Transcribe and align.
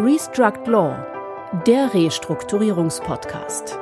Restruct 0.00 0.68
Law, 0.68 0.96
der 1.66 1.92
Restrukturierungspodcast. 1.92 3.76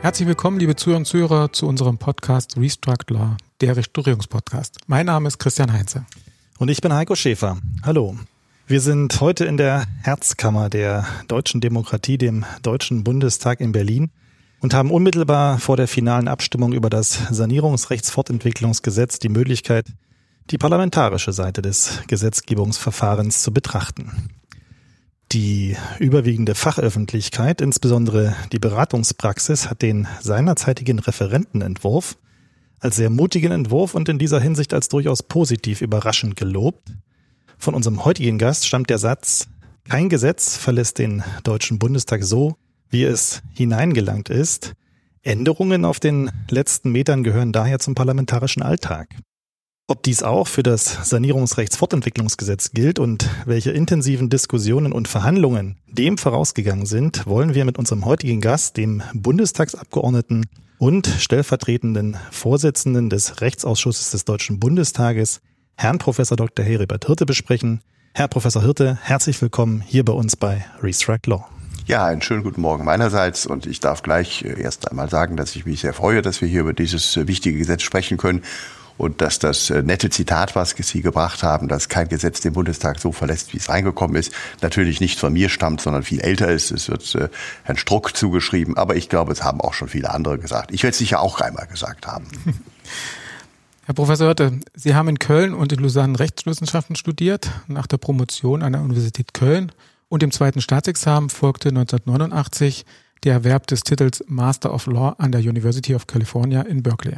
Herzlich 0.00 0.28
willkommen, 0.28 0.60
liebe 0.60 0.76
Zuhörer 0.76 0.98
und 0.98 1.06
Zuhörer, 1.06 1.52
zu 1.52 1.66
unserem 1.66 1.98
Podcast 1.98 2.56
Restruct 2.56 3.10
Law, 3.10 3.36
der 3.60 3.76
Restrukturierungspodcast. 3.76 4.78
Mein 4.86 5.06
Name 5.06 5.26
ist 5.26 5.40
Christian 5.40 5.72
Heinze. 5.72 6.06
Und 6.56 6.68
ich 6.68 6.80
bin 6.80 6.94
Heiko 6.94 7.16
Schäfer. 7.16 7.58
Hallo. 7.82 8.16
Wir 8.68 8.80
sind 8.80 9.20
heute 9.20 9.44
in 9.46 9.56
der 9.56 9.86
Herzkammer 10.02 10.70
der 10.70 11.04
deutschen 11.26 11.60
Demokratie, 11.60 12.16
dem 12.16 12.44
Deutschen 12.62 13.02
Bundestag 13.02 13.60
in 13.60 13.72
Berlin 13.72 14.12
und 14.60 14.72
haben 14.72 14.92
unmittelbar 14.92 15.58
vor 15.58 15.76
der 15.76 15.88
finalen 15.88 16.28
Abstimmung 16.28 16.72
über 16.72 16.90
das 16.90 17.18
Sanierungsrechtsfortentwicklungsgesetz 17.28 19.18
die 19.18 19.28
Möglichkeit, 19.28 19.86
die 20.52 20.58
parlamentarische 20.58 21.32
Seite 21.32 21.62
des 21.62 22.02
Gesetzgebungsverfahrens 22.08 23.42
zu 23.42 23.52
betrachten. 23.52 24.28
Die 25.32 25.76
überwiegende 25.98 26.54
Fachöffentlichkeit, 26.54 27.62
insbesondere 27.62 28.36
die 28.52 28.58
Beratungspraxis, 28.58 29.70
hat 29.70 29.80
den 29.80 30.06
seinerzeitigen 30.20 30.98
Referentenentwurf 30.98 32.18
als 32.80 32.96
sehr 32.96 33.08
mutigen 33.08 33.52
Entwurf 33.52 33.94
und 33.94 34.10
in 34.10 34.18
dieser 34.18 34.40
Hinsicht 34.40 34.74
als 34.74 34.88
durchaus 34.88 35.22
positiv 35.22 35.80
überraschend 35.80 36.36
gelobt. 36.36 36.92
Von 37.56 37.74
unserem 37.74 38.04
heutigen 38.04 38.38
Gast 38.38 38.66
stammt 38.66 38.90
der 38.90 38.98
Satz, 38.98 39.46
kein 39.88 40.10
Gesetz 40.10 40.56
verlässt 40.56 40.98
den 40.98 41.22
Deutschen 41.44 41.78
Bundestag 41.78 42.24
so, 42.24 42.56
wie 42.90 43.04
es 43.04 43.42
hineingelangt 43.54 44.28
ist. 44.28 44.74
Änderungen 45.22 45.84
auf 45.84 45.98
den 45.98 46.30
letzten 46.50 46.92
Metern 46.92 47.22
gehören 47.22 47.52
daher 47.52 47.78
zum 47.78 47.94
parlamentarischen 47.94 48.62
Alltag. 48.62 49.08
Ob 49.92 50.02
dies 50.02 50.22
auch 50.22 50.48
für 50.48 50.62
das 50.62 51.10
Sanierungsrechtsfortentwicklungsgesetz 51.10 52.70
gilt 52.70 52.98
und 52.98 53.28
welche 53.44 53.72
intensiven 53.72 54.30
Diskussionen 54.30 54.90
und 54.90 55.06
Verhandlungen 55.06 55.76
dem 55.86 56.16
vorausgegangen 56.16 56.86
sind, 56.86 57.26
wollen 57.26 57.54
wir 57.54 57.66
mit 57.66 57.78
unserem 57.78 58.06
heutigen 58.06 58.40
Gast, 58.40 58.78
dem 58.78 59.02
Bundestagsabgeordneten 59.12 60.46
und 60.78 61.06
stellvertretenden 61.06 62.16
Vorsitzenden 62.30 63.10
des 63.10 63.42
Rechtsausschusses 63.42 64.12
des 64.12 64.24
Deutschen 64.24 64.58
Bundestages, 64.58 65.42
Herrn 65.76 65.98
Professor 65.98 66.38
Dr. 66.38 66.64
Heribert 66.64 67.04
Hirte 67.04 67.26
besprechen. 67.26 67.82
Herr 68.14 68.28
Professor 68.28 68.62
Hirte, 68.62 68.98
herzlich 69.02 69.42
willkommen 69.42 69.82
hier 69.86 70.06
bei 70.06 70.14
uns 70.14 70.36
bei 70.36 70.64
Restruct 70.82 71.26
Law. 71.26 71.46
Ja, 71.84 72.06
einen 72.06 72.22
schönen 72.22 72.44
guten 72.44 72.62
Morgen 72.62 72.86
meinerseits 72.86 73.44
und 73.44 73.66
ich 73.66 73.80
darf 73.80 74.02
gleich 74.02 74.42
äh, 74.42 74.58
erst 74.58 74.90
einmal 74.90 75.10
sagen, 75.10 75.36
dass 75.36 75.54
ich 75.54 75.66
mich 75.66 75.80
sehr 75.80 75.92
freue, 75.92 76.22
dass 76.22 76.40
wir 76.40 76.48
hier 76.48 76.60
über 76.60 76.72
dieses 76.72 77.14
äh, 77.18 77.28
wichtige 77.28 77.58
Gesetz 77.58 77.82
sprechen 77.82 78.16
können 78.16 78.42
und 79.02 79.20
dass 79.20 79.40
das 79.40 79.68
äh, 79.68 79.82
nette 79.82 80.10
Zitat, 80.10 80.54
was 80.54 80.76
Sie 80.78 81.02
gebracht 81.02 81.42
haben, 81.42 81.66
dass 81.66 81.88
kein 81.88 82.08
Gesetz 82.08 82.40
den 82.40 82.52
Bundestag 82.52 83.00
so 83.00 83.10
verlässt, 83.10 83.52
wie 83.52 83.56
es 83.56 83.68
reingekommen 83.68 84.16
ist, 84.16 84.32
natürlich 84.60 85.00
nicht 85.00 85.18
von 85.18 85.32
mir 85.32 85.48
stammt, 85.48 85.80
sondern 85.80 86.04
viel 86.04 86.20
älter 86.20 86.48
ist. 86.48 86.70
Es 86.70 86.88
wird 86.88 87.30
Herrn 87.64 87.76
Struck 87.76 88.16
zugeschrieben, 88.16 88.76
aber 88.76 88.94
ich 88.94 89.08
glaube, 89.08 89.32
es 89.32 89.42
haben 89.42 89.60
auch 89.60 89.74
schon 89.74 89.88
viele 89.88 90.10
andere 90.10 90.38
gesagt. 90.38 90.70
Ich 90.72 90.84
werde 90.84 90.92
es 90.92 90.98
sicher 90.98 91.20
auch 91.20 91.40
einmal 91.40 91.66
gesagt 91.66 92.06
haben. 92.06 92.28
Herr 93.86 93.94
Professor 93.94 94.28
Hörte, 94.28 94.60
Sie 94.74 94.94
haben 94.94 95.08
in 95.08 95.18
Köln 95.18 95.52
und 95.52 95.72
in 95.72 95.80
Lausanne 95.80 96.20
Rechtswissenschaften 96.20 96.94
studiert, 96.94 97.50
nach 97.66 97.88
der 97.88 97.96
Promotion 97.96 98.62
an 98.62 98.72
der 98.72 98.82
Universität 98.82 99.34
Köln 99.34 99.72
und 100.08 100.22
dem 100.22 100.30
zweiten 100.30 100.60
Staatsexamen 100.60 101.28
folgte 101.28 101.70
1989 101.70 102.84
der 103.24 103.34
Erwerb 103.34 103.66
des 103.66 103.82
Titels 103.82 104.22
Master 104.28 104.72
of 104.72 104.86
Law 104.86 105.16
an 105.18 105.32
der 105.32 105.40
University 105.40 105.96
of 105.96 106.06
California 106.06 106.62
in 106.62 106.84
Berkeley. 106.84 107.16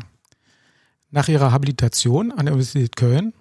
Nach 1.14 1.28
ihrer 1.28 1.52
Habilitation 1.52 2.32
an 2.32 2.46
der 2.46 2.54
Universität 2.54 2.96
Köln 2.96 3.34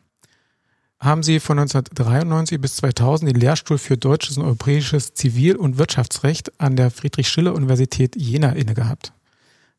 haben 0.99 1.23
sie 1.23 1.39
von 1.39 1.57
1993 1.57 2.61
bis 2.61 2.75
2000 2.75 3.31
den 3.31 3.41
Lehrstuhl 3.41 3.79
für 3.79 3.97
deutsches 3.97 4.37
und 4.37 4.45
europäisches 4.45 5.15
Zivil- 5.15 5.55
und 5.55 5.79
Wirtschaftsrecht 5.79 6.61
an 6.61 6.75
der 6.75 6.91
Friedrich-Schiller-Universität 6.91 8.15
Jena 8.15 8.51
innegehabt. 8.51 9.11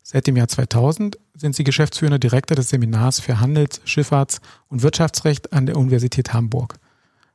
Seit 0.03 0.27
dem 0.27 0.35
Jahr 0.35 0.49
2000 0.49 1.17
sind 1.35 1.55
sie 1.55 1.63
geschäftsführender 1.63 2.19
Direktor 2.19 2.57
des 2.57 2.67
Seminars 2.67 3.21
für 3.21 3.39
Handels-, 3.39 3.79
Schifffahrts- 3.85 4.41
und 4.67 4.83
Wirtschaftsrecht 4.83 5.53
an 5.53 5.65
der 5.65 5.77
Universität 5.77 6.33
Hamburg. 6.33 6.75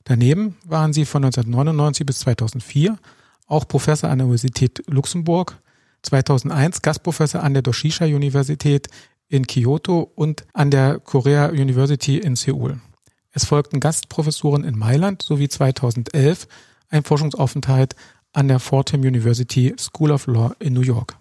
Daneben 0.04 0.58
waren 0.66 0.92
sie 0.92 1.06
von 1.06 1.24
1999 1.24 2.04
bis 2.04 2.18
2004 2.18 2.98
auch 3.46 3.66
Professor 3.66 4.10
an 4.10 4.18
der 4.18 4.26
Universität 4.26 4.82
Luxemburg, 4.88 5.56
2001 6.02 6.82
Gastprofessor 6.82 7.42
an 7.42 7.54
der 7.54 7.62
Doshisha 7.62 8.04
Universität 8.04 8.88
in 9.30 9.46
Kyoto 9.46 10.10
und 10.14 10.44
an 10.52 10.70
der 10.70 10.98
Korea 10.98 11.48
University 11.48 12.18
in 12.18 12.36
Seoul. 12.36 12.80
Es 13.32 13.44
folgten 13.44 13.80
Gastprofessuren 13.80 14.64
in 14.64 14.76
Mailand 14.76 15.22
sowie 15.22 15.48
2011 15.48 16.48
ein 16.90 17.04
Forschungsaufenthalt 17.04 17.94
an 18.32 18.48
der 18.48 18.58
Fordham 18.58 19.02
University 19.02 19.74
School 19.78 20.10
of 20.10 20.26
Law 20.26 20.52
in 20.58 20.74
New 20.74 20.80
York. 20.80 21.16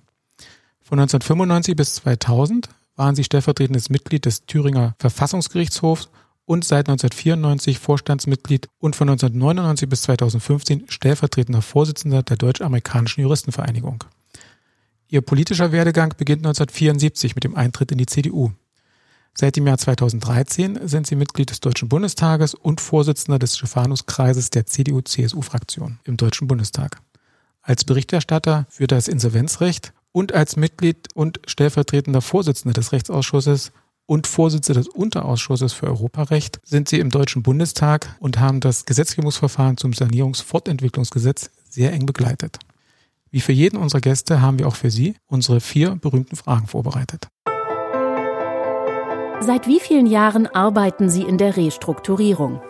Von 0.81 0.99
1995 0.99 1.75
bis 1.75 1.95
2000 1.95 2.69
waren 2.95 3.15
sie 3.15 3.23
stellvertretendes 3.23 3.89
Mitglied 3.89 4.25
des 4.25 4.45
Thüringer 4.47 4.95
Verfassungsgerichtshofs 4.97 6.09
und 6.45 6.65
seit 6.65 6.89
1994 6.89 7.77
Vorstandsmitglied 7.77 8.69
und 8.79 8.95
von 8.95 9.07
1999 9.07 9.87
bis 9.87 10.01
2015 10.01 10.85
stellvertretender 10.89 11.61
Vorsitzender 11.61 12.23
der 12.23 12.37
Deutsch-Amerikanischen 12.37 13.21
Juristenvereinigung. 13.21 14.03
Ihr 15.11 15.21
politischer 15.21 15.71
Werdegang 15.71 16.13
beginnt 16.17 16.45
1974 16.45 17.33
mit 17.33 17.43
dem 17.43 17.55
Eintritt 17.55 17.91
in 17.91 17.97
die 17.97 18.05
CDU. 18.05 18.51
Seit 19.33 19.55
dem 19.55 19.65
Jahr 19.65 19.79
2013 19.79 20.87
sind 20.87 21.07
sie 21.07 21.15
Mitglied 21.15 21.49
des 21.49 21.61
Deutschen 21.61 21.89
Bundestages 21.89 22.53
und 22.53 22.79
Vorsitzender 22.79 23.39
des 23.39 23.57
Stephanuskreises 23.57 24.51
der 24.51 24.67
CDU-CSU-Fraktion 24.67 25.97
im 26.03 26.15
Deutschen 26.15 26.47
Bundestag. 26.47 27.01
Als 27.63 27.85
Berichterstatter 27.85 28.67
für 28.69 28.85
das 28.85 29.07
Insolvenzrecht 29.07 29.93
und 30.11 30.33
als 30.33 30.57
Mitglied 30.57 31.07
und 31.15 31.39
stellvertretender 31.47 32.21
Vorsitzender 32.21 32.73
des 32.73 32.91
Rechtsausschusses 32.91 33.71
und 34.05 34.27
Vorsitzende 34.27 34.81
des 34.81 34.89
Unterausschusses 34.89 35.73
für 35.73 35.87
Europarecht 35.87 36.59
sind 36.63 36.87
Sie 36.87 36.99
im 36.99 37.09
Deutschen 37.09 37.41
Bundestag 37.41 38.15
und 38.19 38.39
haben 38.39 38.59
das 38.59 38.85
Gesetzgebungsverfahren 38.85 39.77
zum 39.77 39.93
Sanierungsfortentwicklungsgesetz 39.93 41.49
sehr 41.67 41.93
eng 41.93 42.05
begleitet. 42.05 42.59
Wie 43.31 43.41
für 43.41 43.51
jeden 43.51 43.77
unserer 43.77 44.01
Gäste 44.01 44.41
haben 44.41 44.57
wir 44.57 44.67
auch 44.67 44.75
für 44.75 44.89
Sie 44.89 45.15
unsere 45.27 45.61
vier 45.61 45.95
berühmten 45.95 46.35
Fragen 46.35 46.67
vorbereitet. 46.67 47.27
Seit 49.41 49.67
wie 49.67 49.79
vielen 49.79 50.07
Jahren 50.07 50.47
arbeiten 50.47 51.09
Sie 51.09 51.21
in 51.21 51.37
der 51.37 51.55
Restrukturierung? 51.55 52.61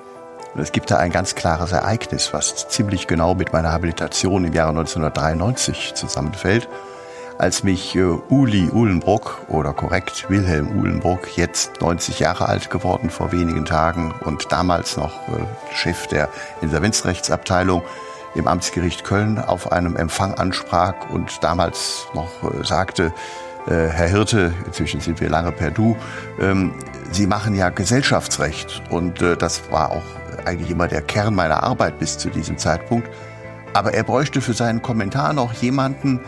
Es 0.55 0.71
gibt 0.71 0.91
da 0.91 0.97
ein 0.97 1.11
ganz 1.11 1.35
klares 1.35 1.71
Ereignis, 1.71 2.33
was 2.33 2.67
ziemlich 2.67 3.07
genau 3.07 3.35
mit 3.35 3.53
meiner 3.53 3.71
Habilitation 3.71 4.45
im 4.45 4.53
Jahre 4.53 4.69
1993 4.69 5.93
zusammenfällt 5.95 6.67
als 7.39 7.63
mich 7.63 7.95
äh, 7.95 8.01
Uli 8.01 8.69
Uhlenbruck 8.69 9.45
oder 9.47 9.73
korrekt 9.73 10.29
Wilhelm 10.29 10.77
Uhlenbruck, 10.77 11.37
jetzt 11.37 11.79
90 11.79 12.19
Jahre 12.19 12.49
alt 12.49 12.69
geworden 12.69 13.09
vor 13.09 13.31
wenigen 13.31 13.63
Tagen 13.63 14.13
und 14.25 14.51
damals 14.51 14.97
noch 14.97 15.13
äh, 15.29 15.73
Chef 15.73 16.05
der 16.07 16.27
Insolvenzrechtsabteilung 16.61 17.81
im 18.35 18.47
Amtsgericht 18.47 19.03
Köln 19.03 19.39
auf 19.39 19.71
einem 19.71 19.95
Empfang 19.95 20.33
ansprach 20.33 21.09
und 21.09 21.43
damals 21.43 22.07
noch 22.13 22.43
äh, 22.43 22.63
sagte, 22.63 23.13
äh, 23.67 23.87
Herr 23.87 24.07
Hirte, 24.07 24.53
inzwischen 24.65 25.01
sind 25.01 25.19
wir 25.19 25.29
lange 25.29 25.51
per 25.51 25.71
Du, 25.71 25.97
ähm, 26.39 26.73
Sie 27.11 27.25
machen 27.25 27.55
ja 27.55 27.69
Gesellschaftsrecht 27.69 28.83
und 28.89 29.21
äh, 29.21 29.35
das 29.35 29.71
war 29.71 29.91
auch 29.91 30.03
eigentlich 30.45 30.69
immer 30.69 30.87
der 30.87 31.01
Kern 31.01 31.33
meiner 31.35 31.63
Arbeit 31.63 31.99
bis 31.99 32.17
zu 32.17 32.29
diesem 32.29 32.57
Zeitpunkt. 32.57 33.09
Aber 33.73 33.93
er 33.93 34.03
bräuchte 34.03 34.41
für 34.41 34.53
seinen 34.53 34.81
Kommentar 34.81 35.33
noch 35.33 35.53
jemanden, 35.53 36.19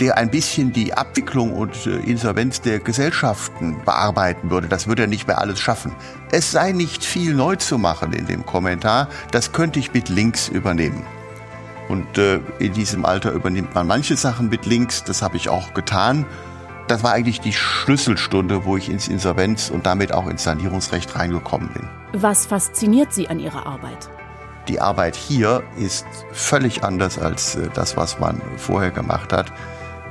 der 0.00 0.16
ein 0.16 0.30
bisschen 0.30 0.72
die 0.72 0.94
Abwicklung 0.94 1.52
und 1.52 1.86
Insolvenz 1.86 2.60
der 2.60 2.80
Gesellschaften 2.80 3.76
bearbeiten 3.84 4.50
würde. 4.50 4.68
Das 4.68 4.86
würde 4.86 5.02
er 5.02 5.08
nicht 5.08 5.26
mehr 5.26 5.38
alles 5.38 5.60
schaffen. 5.60 5.94
Es 6.30 6.50
sei 6.50 6.72
nicht 6.72 7.04
viel 7.04 7.34
neu 7.34 7.56
zu 7.56 7.78
machen 7.78 8.12
in 8.12 8.26
dem 8.26 8.44
Kommentar. 8.44 9.08
Das 9.30 9.52
könnte 9.52 9.78
ich 9.78 9.92
mit 9.92 10.08
Links 10.08 10.48
übernehmen. 10.48 11.04
Und 11.88 12.18
äh, 12.18 12.40
in 12.58 12.74
diesem 12.74 13.04
Alter 13.04 13.32
übernimmt 13.32 13.74
man 13.74 13.86
manche 13.86 14.16
Sachen 14.16 14.48
mit 14.48 14.66
Links. 14.66 15.04
Das 15.04 15.22
habe 15.22 15.36
ich 15.36 15.48
auch 15.48 15.74
getan. 15.74 16.26
Das 16.86 17.02
war 17.02 17.12
eigentlich 17.12 17.40
die 17.40 17.52
Schlüsselstunde, 17.52 18.64
wo 18.64 18.76
ich 18.76 18.88
ins 18.88 19.08
Insolvenz 19.08 19.70
und 19.70 19.86
damit 19.86 20.12
auch 20.12 20.26
ins 20.26 20.44
Sanierungsrecht 20.44 21.16
reingekommen 21.16 21.68
bin. 21.72 21.88
Was 22.12 22.46
fasziniert 22.46 23.12
Sie 23.12 23.28
an 23.28 23.38
Ihrer 23.38 23.66
Arbeit? 23.66 24.08
Die 24.68 24.80
Arbeit 24.80 25.16
hier 25.16 25.62
ist 25.78 26.06
völlig 26.32 26.84
anders 26.84 27.18
als 27.18 27.56
äh, 27.56 27.68
das, 27.74 27.96
was 27.96 28.18
man 28.18 28.40
vorher 28.56 28.90
gemacht 28.90 29.32
hat. 29.32 29.52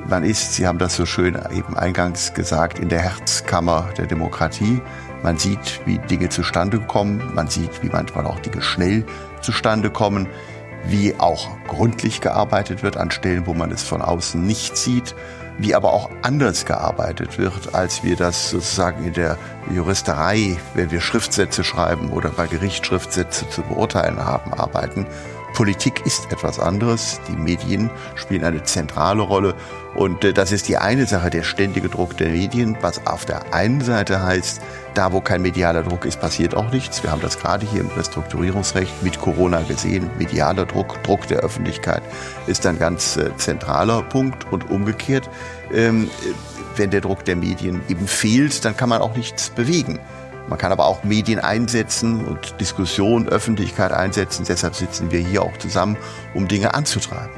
Man 0.08 0.24
ist, 0.24 0.54
Sie 0.54 0.66
haben 0.66 0.78
das 0.78 0.96
so 0.96 1.06
schön 1.06 1.38
eben 1.52 1.76
eingangs 1.76 2.34
gesagt, 2.34 2.80
in 2.80 2.90
der 2.90 3.02
Herzkammer 3.02 3.90
der 3.98 4.06
Demokratie. 4.06 4.82
Man 5.24 5.38
sieht, 5.38 5.82
wie 5.86 5.98
Dinge 5.98 6.30
zustande 6.30 6.80
kommen. 6.80 7.22
Man 7.36 7.48
sieht, 7.48 7.84
wie 7.84 7.90
manchmal 7.90 8.26
auch 8.26 8.40
Dinge 8.40 8.62
schnell 8.62 9.06
zustande 9.42 9.90
kommen. 9.90 10.28
Wie 10.90 11.16
auch 11.18 11.50
gründlich 11.68 12.22
gearbeitet 12.22 12.82
wird 12.82 12.98
an 12.98 13.12
Stellen, 13.12 13.46
wo 13.46 13.54
man 13.54 13.72
es 13.72 13.84
von 13.84 14.02
außen 14.02 14.42
nicht 14.46 14.78
sieht. 14.78 15.16
wie 15.60 15.74
aber 15.74 15.92
auch 15.92 16.10
anders 16.22 16.66
gearbeitet 16.66 17.40
wird, 17.40 17.74
als 17.74 18.04
wir 18.04 18.16
das 18.16 18.52
sozusagen 18.52 19.06
in 19.06 19.14
der 19.14 19.38
Juristerei, 19.74 20.58
wenn 20.76 20.92
wir 20.92 21.02
Schriftsätze 21.02 21.64
schreiben 21.64 22.10
oder 22.12 22.30
bei 22.30 22.46
Gericht 22.46 22.86
Schriftsätze 22.86 23.50
zu 23.50 23.64
beurteilen 23.64 24.24
haben, 24.24 24.54
arbeiten. 24.54 25.08
Politik 25.58 26.06
ist 26.06 26.32
etwas 26.32 26.60
anderes. 26.60 27.20
Die 27.28 27.36
Medien 27.36 27.90
spielen 28.14 28.44
eine 28.44 28.62
zentrale 28.62 29.24
Rolle. 29.24 29.56
Und 29.96 30.24
äh, 30.24 30.32
das 30.32 30.52
ist 30.52 30.68
die 30.68 30.78
eine 30.78 31.08
Sache, 31.08 31.32
der 31.32 31.42
ständige 31.42 31.90
Druck 31.90 32.16
der 32.16 32.30
Medien, 32.30 32.78
was 32.82 33.08
auf 33.08 33.26
der 33.26 33.56
einen 33.56 33.82
Seite 33.82 34.22
heißt, 34.22 34.62
da 34.94 35.12
wo 35.14 35.20
kein 35.20 35.42
medialer 35.42 35.82
Druck 35.82 36.06
ist, 36.06 36.22
passiert 36.22 36.54
auch 36.54 36.72
nichts. 36.72 37.02
Wir 37.02 37.10
haben 37.10 37.22
das 37.22 37.40
gerade 37.40 37.66
hier 37.66 37.82
im 37.82 37.88
Restrukturierungsrecht 37.88 39.02
mit 39.02 39.20
Corona 39.20 39.62
gesehen. 39.64 40.12
Medialer 40.20 40.68
Druck, 40.68 41.02
Druck 41.02 41.28
der 41.28 41.40
Öffentlichkeit 41.40 42.04
ist 42.46 42.64
ein 42.68 42.78
ganz 42.78 43.18
äh, 43.18 43.36
zentraler 43.38 44.04
Punkt. 44.04 44.46
Und 44.52 44.70
umgekehrt, 44.70 45.28
ähm, 45.74 46.08
wenn 46.76 46.92
der 46.92 47.02
Druck 47.02 47.26
der 47.26 47.36
Medien 47.36 47.82
eben 47.90 48.08
fehlt, 48.08 48.64
dann 48.64 48.78
kann 48.78 48.90
man 48.90 49.02
auch 49.02 49.16
nichts 49.16 49.50
bewegen. 49.50 49.98
Man 50.48 50.58
kann 50.58 50.72
aber 50.72 50.86
auch 50.86 51.04
Medien 51.04 51.40
einsetzen 51.40 52.26
und 52.26 52.60
Diskussion, 52.60 53.28
Öffentlichkeit 53.28 53.92
einsetzen. 53.92 54.46
Deshalb 54.48 54.76
sitzen 54.76 55.12
wir 55.12 55.20
hier 55.20 55.44
auch 55.44 55.58
zusammen, 55.58 55.98
um 56.34 56.48
Dinge 56.48 56.74
anzutreiben. 56.74 57.36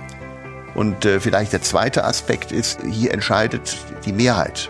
Und 0.76 1.06
äh, 1.06 1.20
vielleicht 1.20 1.52
der 1.54 1.62
zweite 1.62 2.06
Aspekt 2.06 2.52
ist, 2.52 2.80
hier 2.90 3.14
entscheidet 3.14 3.78
die 4.06 4.14
Mehrheit. 4.14 4.70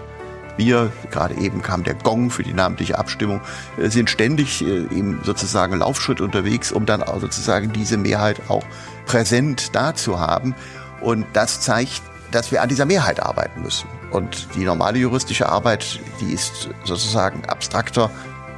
Wir, 0.58 0.92
gerade 1.12 1.36
eben 1.36 1.62
kam 1.62 1.84
der 1.84 1.94
Gong 1.94 2.32
für 2.32 2.44
die 2.44 2.54
namentliche 2.54 2.98
Abstimmung, 2.98 3.42
äh, 3.78 3.90
sind 3.90 4.10
ständig 4.10 4.62
äh, 4.62 4.66
im 4.66 5.20
sozusagen 5.24 5.78
Laufschritt 5.78 6.20
unterwegs, 6.20 6.72
um 6.72 6.86
dann 6.86 7.04
auch 7.04 7.20
sozusagen 7.20 7.72
diese 7.72 7.98
Mehrheit 7.98 8.42
auch 8.50 8.64
präsent 9.06 9.76
da 9.76 9.96
zu 9.96 10.20
haben. 10.20 10.56
Und 11.02 11.26
das 11.34 11.62
zeigt, 11.62 12.02
dass 12.32 12.52
wir 12.52 12.62
an 12.62 12.70
dieser 12.70 12.86
Mehrheit 12.86 13.22
arbeiten 13.22 13.62
müssen. 13.62 13.88
Und 14.12 14.48
die 14.56 14.64
normale 14.64 15.00
juristische 15.00 15.50
Arbeit, 15.50 16.00
die 16.20 16.34
ist 16.34 16.70
sozusagen 16.84 17.46
abstrakter, 17.46 18.10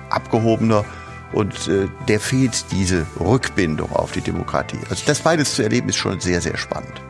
abgehobener 0.10 0.86
und 1.34 1.68
äh, 1.68 1.88
der 2.08 2.20
fehlt 2.20 2.72
diese 2.72 3.06
Rückbindung 3.20 3.92
auf 3.94 4.12
die 4.12 4.22
Demokratie. 4.22 4.80
Also 4.90 5.04
das 5.06 5.20
beides 5.22 5.56
zu 5.56 5.64
erleben 5.64 5.90
ist 5.90 5.96
schon 5.96 6.20
sehr, 6.20 6.42
sehr 6.42 6.58
spannend. 6.58 7.02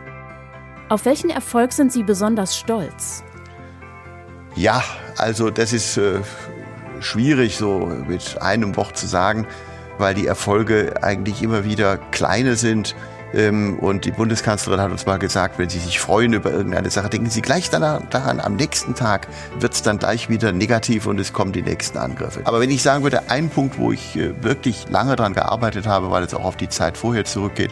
Auf 0.89 1.05
welchen 1.05 1.29
Erfolg 1.29 1.73
sind 1.73 1.91
Sie 1.91 2.03
besonders 2.03 2.57
stolz? 2.57 3.23
Ja, 4.55 4.83
also 5.17 5.49
das 5.49 5.73
ist 5.73 5.97
äh, 5.97 6.19
schwierig 6.99 7.57
so 7.57 7.91
mit 8.07 8.41
einem 8.41 8.75
Wort 8.75 8.97
zu 8.97 9.07
sagen, 9.07 9.47
weil 9.97 10.13
die 10.13 10.27
Erfolge 10.27 11.01
eigentlich 11.01 11.41
immer 11.41 11.63
wieder 11.63 11.97
kleine 11.97 12.55
sind. 12.55 12.95
Ähm, 13.33 13.79
und 13.79 14.05
die 14.05 14.11
Bundeskanzlerin 14.11 14.81
hat 14.81 14.91
uns 14.91 15.05
mal 15.05 15.17
gesagt, 15.17 15.57
wenn 15.57 15.69
Sie 15.69 15.79
sich 15.79 15.99
freuen 15.99 16.33
über 16.33 16.51
irgendeine 16.51 16.89
Sache, 16.89 17.09
denken 17.09 17.29
Sie 17.29 17.41
gleich 17.41 17.69
daran, 17.69 18.39
am 18.39 18.55
nächsten 18.55 18.95
Tag 18.95 19.27
wird 19.59 19.73
es 19.73 19.81
dann 19.81 19.99
gleich 19.99 20.29
wieder 20.29 20.51
negativ 20.51 21.05
und 21.05 21.19
es 21.19 21.33
kommen 21.33 21.51
die 21.51 21.61
nächsten 21.61 21.97
Angriffe. 21.97 22.41
Aber 22.43 22.59
wenn 22.59 22.69
ich 22.69 22.81
sagen 22.81 23.03
würde, 23.03 23.29
ein 23.29 23.49
Punkt, 23.49 23.77
wo 23.77 23.91
ich 23.91 24.15
äh, 24.15 24.33
wirklich 24.43 24.89
lange 24.89 25.15
daran 25.15 25.33
gearbeitet 25.33 25.87
habe, 25.87 26.11
weil 26.11 26.23
es 26.23 26.33
auch 26.33 26.43
auf 26.43 26.57
die 26.57 26.69
Zeit 26.69 26.97
vorher 26.97 27.25
zurückgeht, 27.25 27.71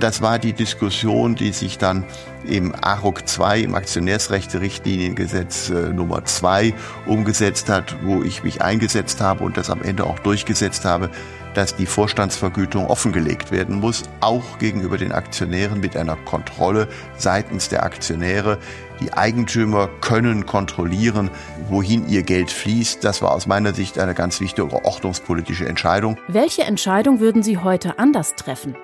das 0.00 0.20
war 0.20 0.38
die 0.38 0.52
Diskussion, 0.52 1.34
die 1.34 1.52
sich 1.52 1.78
dann 1.78 2.04
im 2.44 2.74
ARUG 2.74 3.26
2, 3.26 3.60
im 3.60 3.74
Aktionärsrechte-Richtliniengesetz 3.74 5.70
äh, 5.70 5.92
Nummer 5.92 6.24
2 6.24 6.74
umgesetzt 7.06 7.68
hat, 7.68 7.96
wo 8.02 8.22
ich 8.22 8.42
mich 8.42 8.60
eingesetzt 8.60 9.20
habe 9.20 9.44
und 9.44 9.56
das 9.56 9.70
am 9.70 9.82
Ende 9.82 10.04
auch 10.04 10.18
durchgesetzt 10.18 10.84
habe, 10.84 11.10
dass 11.54 11.76
die 11.76 11.86
Vorstandsvergütung 11.86 12.86
offengelegt 12.86 13.50
werden 13.50 13.80
muss, 13.80 14.02
auch 14.20 14.58
gegenüber 14.58 14.98
den 14.98 15.12
Aktionären 15.12 15.80
mit 15.80 15.96
einer 15.96 16.16
Kontrolle 16.16 16.88
seitens 17.16 17.68
der 17.68 17.84
Aktionäre. 17.84 18.58
Die 19.00 19.12
Eigentümer 19.12 19.88
können 20.00 20.46
kontrollieren, 20.46 21.30
wohin 21.68 22.08
ihr 22.08 22.22
Geld 22.22 22.50
fließt. 22.50 23.02
Das 23.02 23.22
war 23.22 23.32
aus 23.32 23.46
meiner 23.46 23.74
Sicht 23.74 23.98
eine 23.98 24.14
ganz 24.14 24.40
wichtige 24.40 24.72
ordnungspolitische 24.84 25.66
Entscheidung. 25.66 26.18
Welche 26.28 26.62
Entscheidung 26.62 27.20
würden 27.20 27.42
Sie 27.42 27.58
heute 27.58 27.98
anders 27.98 28.34
treffen? 28.36 28.76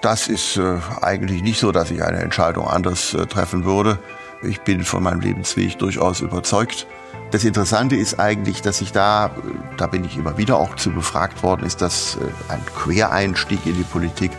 Das 0.00 0.28
ist 0.28 0.56
äh, 0.56 0.78
eigentlich 1.00 1.42
nicht 1.42 1.58
so, 1.58 1.72
dass 1.72 1.90
ich 1.90 2.02
eine 2.02 2.18
Entscheidung 2.18 2.68
anders 2.68 3.14
äh, 3.14 3.26
treffen 3.26 3.64
würde. 3.64 3.98
Ich 4.42 4.60
bin 4.60 4.84
von 4.84 5.02
meinem 5.02 5.20
Lebensweg 5.20 5.78
durchaus 5.78 6.20
überzeugt. 6.20 6.86
Das 7.30 7.44
Interessante 7.44 7.96
ist 7.96 8.20
eigentlich, 8.20 8.62
dass 8.62 8.80
ich 8.80 8.92
da, 8.92 9.30
da 9.76 9.86
bin 9.88 10.04
ich 10.04 10.16
immer 10.16 10.38
wieder 10.38 10.58
auch 10.58 10.76
zu 10.76 10.90
befragt 10.92 11.42
worden, 11.42 11.66
ist 11.66 11.82
das 11.82 12.16
äh, 12.16 12.52
ein 12.52 12.64
Quereinstieg 12.74 13.66
in 13.66 13.76
die 13.76 13.82
Politik. 13.82 14.30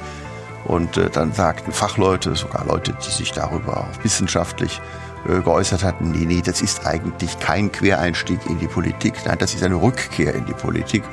Und 0.65 0.97
äh, 0.97 1.09
dann 1.09 1.33
sagten 1.33 1.71
Fachleute, 1.71 2.35
sogar 2.35 2.65
Leute, 2.65 2.93
die 2.93 3.11
sich 3.11 3.31
darüber 3.31 3.77
auch 3.77 4.03
wissenschaftlich 4.03 4.81
äh, 5.27 5.41
geäußert 5.41 5.83
hatten, 5.83 6.11
nee, 6.11 6.25
nee, 6.25 6.41
das 6.41 6.61
ist 6.61 6.85
eigentlich 6.85 7.39
kein 7.39 7.71
Quereinstieg 7.71 8.39
in 8.47 8.59
die 8.59 8.67
Politik. 8.67 9.13
Nein, 9.25 9.37
das 9.37 9.53
ist 9.53 9.63
eine 9.63 9.75
Rückkehr 9.75 10.33
in 10.33 10.45
die 10.45 10.53
Politik. 10.53 11.03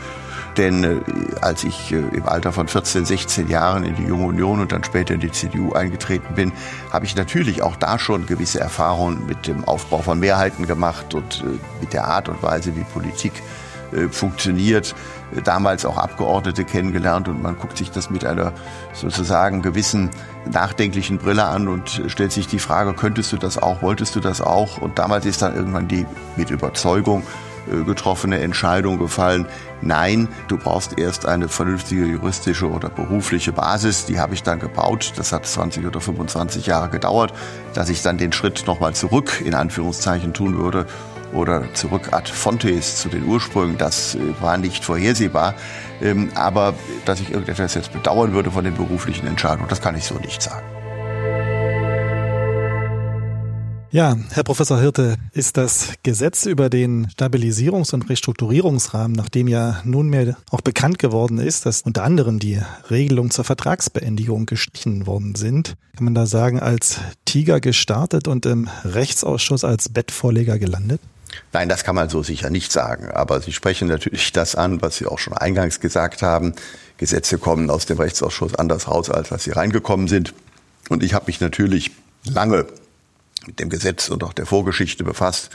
Denn 0.56 0.85
äh, 0.85 1.01
als 1.41 1.65
ich 1.65 1.93
äh, 1.93 1.97
im 1.97 2.27
Alter 2.27 2.53
von 2.53 2.69
14, 2.69 3.05
16 3.05 3.49
Jahren 3.49 3.85
in 3.85 3.97
die 3.97 4.05
Junge 4.05 4.27
Union 4.27 4.61
und 4.61 4.73
dann 4.73 4.85
später 4.85 5.15
in 5.15 5.21
die 5.21 5.33
CDU 5.33 5.73
eingetreten 5.73 6.35
bin, 6.35 6.53
habe 6.93 7.05
ich 7.05 7.17
natürlich 7.17 7.62
auch 7.62 7.77
da 7.77 7.99
schon 7.99 8.27
gewisse 8.27 8.61
Erfahrungen 8.61 9.27
mit 9.27 9.47
dem 9.47 9.65
Aufbau 9.65 9.99
von 9.99 10.21
Mehrheiten 10.21 10.67
gemacht 10.67 11.15
und 11.15 11.43
äh, 11.43 11.59
mit 11.81 11.93
der 11.93 12.06
Art 12.06 12.29
und 12.29 12.43
Weise, 12.43 12.77
wie 12.77 12.85
Politik 12.85 13.33
äh, 13.93 14.09
funktioniert. 14.09 14.95
Damals 15.43 15.85
auch 15.85 15.97
Abgeordnete 15.97 16.65
kennengelernt 16.65 17.27
und 17.27 17.43
man 17.43 17.59
guckt 17.59 17.77
sich 17.77 17.91
das 17.91 18.09
mit 18.09 18.25
einer 18.25 18.53
sozusagen 18.93 19.62
gewissen 19.62 20.11
nachdenklichen 20.49 21.19
Brille 21.19 21.45
an 21.45 21.67
und 21.67 22.03
stellt 22.06 22.31
sich 22.31 22.47
die 22.47 22.61
Frage, 22.61 22.93
könntest 22.93 23.33
du 23.33 23.37
das 23.37 23.59
auch, 23.59 23.83
wolltest 23.83 24.15
du 24.15 24.21
das 24.21 24.41
auch? 24.41 24.79
Und 24.79 25.01
damals 25.01 25.27
ist 25.27 25.43
dann 25.43 25.56
irgendwann 25.56 25.89
die 25.89 26.06
mit 26.37 26.51
Überzeugung 26.51 27.23
äh, 27.23 27.54
getroffene 27.87 28.39
Entscheidung 28.41 28.99
gefallen. 28.99 29.47
Nein, 29.81 30.29
du 30.49 30.57
brauchst 30.57 30.99
erst 30.99 31.27
eine 31.27 31.49
vernünftige 31.49 32.07
juristische 32.07 32.71
oder 32.71 32.89
berufliche 32.89 33.53
Basis. 33.53 34.07
Die 34.07 34.19
habe 34.19 34.35
ich 34.35 34.43
dann 34.43 34.59
gebaut. 34.59 35.13
Das 35.17 35.33
hat 35.33 35.47
20 35.47 35.87
oder 35.87 36.01
25 36.01 36.67
Jahre 36.67 36.89
gedauert, 36.89 37.33
dass 37.75 37.89
ich 37.89 38.03
dann 38.03 38.19
den 38.19 38.33
Schritt 38.33 38.65
nochmal 38.67 38.95
zurück 38.95 39.43
in 39.45 39.55
Anführungszeichen 39.55 40.33
tun 40.33 40.57
würde 40.59 40.87
oder 41.33 41.73
zurück 41.75 42.13
ad 42.13 42.31
fontes 42.31 42.97
zu 42.97 43.09
den 43.09 43.27
Ursprüngen. 43.27 43.77
Das 43.77 44.15
äh, 44.15 44.19
war 44.41 44.57
nicht 44.57 44.85
vorhersehbar. 44.85 45.55
Ähm, 46.01 46.31
aber 46.35 46.75
dass 47.05 47.21
ich 47.21 47.31
irgendetwas 47.31 47.75
jetzt 47.75 47.93
bedauern 47.93 48.33
würde 48.33 48.51
von 48.51 48.65
den 48.65 48.75
beruflichen 48.75 49.27
Entscheidungen, 49.27 49.69
das 49.69 49.81
kann 49.81 49.97
ich 49.97 50.05
so 50.05 50.15
nicht 50.17 50.43
sagen. 50.43 50.84
Ja, 53.94 54.17
Herr 54.32 54.43
Professor 54.43 54.81
Hirte, 54.81 55.19
ist 55.35 55.56
das 55.56 55.91
Gesetz 56.02 56.46
über 56.46 56.69
den 56.69 57.06
Stabilisierungs- 57.17 57.94
und 57.94 58.11
Restrukturierungsrahmen, 58.11 59.17
nachdem 59.17 59.46
ja 59.46 59.82
nunmehr 59.84 60.36
auch 60.51 60.63
bekannt 60.63 60.98
geworden 60.98 61.39
ist, 61.39 61.65
dass 61.65 61.82
unter 61.82 62.03
anderem 62.03 62.41
die 62.41 62.60
Regelungen 62.91 63.31
zur 63.31 63.44
Vertragsbeendigung 63.44 64.46
gestrichen 64.46 65.06
worden 65.06 65.36
sind, 65.36 65.77
kann 65.94 66.06
man 66.06 66.15
da 66.17 66.27
sagen, 66.27 66.58
als 66.58 66.98
Tiger 67.24 67.60
gestartet 67.60 68.27
und 68.27 68.46
im 68.46 68.69
Rechtsausschuss 68.82 69.63
als 69.63 69.89
Bettvorleger 69.89 70.58
gelandet? 70.58 71.01
Nein, 71.53 71.69
das 71.69 71.84
kann 71.84 71.94
man 71.94 72.08
so 72.08 72.24
sicher 72.24 72.51
nicht 72.51 72.72
sagen. 72.72 73.13
Aber 73.13 73.41
Sie 73.43 73.53
sprechen 73.53 73.86
natürlich 73.86 74.32
das 74.32 74.56
an, 74.56 74.82
was 74.82 74.96
Sie 74.96 75.06
auch 75.06 75.20
schon 75.20 75.34
eingangs 75.34 75.79
gesagt 75.79 76.20
haben. 76.20 76.55
Gesetze 76.96 77.39
kommen 77.39 77.70
aus 77.70 77.86
dem 77.86 77.98
Rechtsausschuss 77.98 78.56
anders 78.56 78.89
raus, 78.89 79.08
als 79.08 79.31
als 79.31 79.44
sie 79.44 79.53
reingekommen 79.53 80.08
sind. 80.08 80.34
Und 80.89 81.05
ich 81.05 81.15
habe 81.15 81.27
mich 81.29 81.41
natürlich 81.41 81.93
lange 82.24 82.67
mit 83.46 83.60
dem 83.60 83.69
Gesetz 83.69 84.08
und 84.08 84.24
auch 84.24 84.32
der 84.32 84.46
Vorgeschichte 84.46 85.05
befasst. 85.05 85.51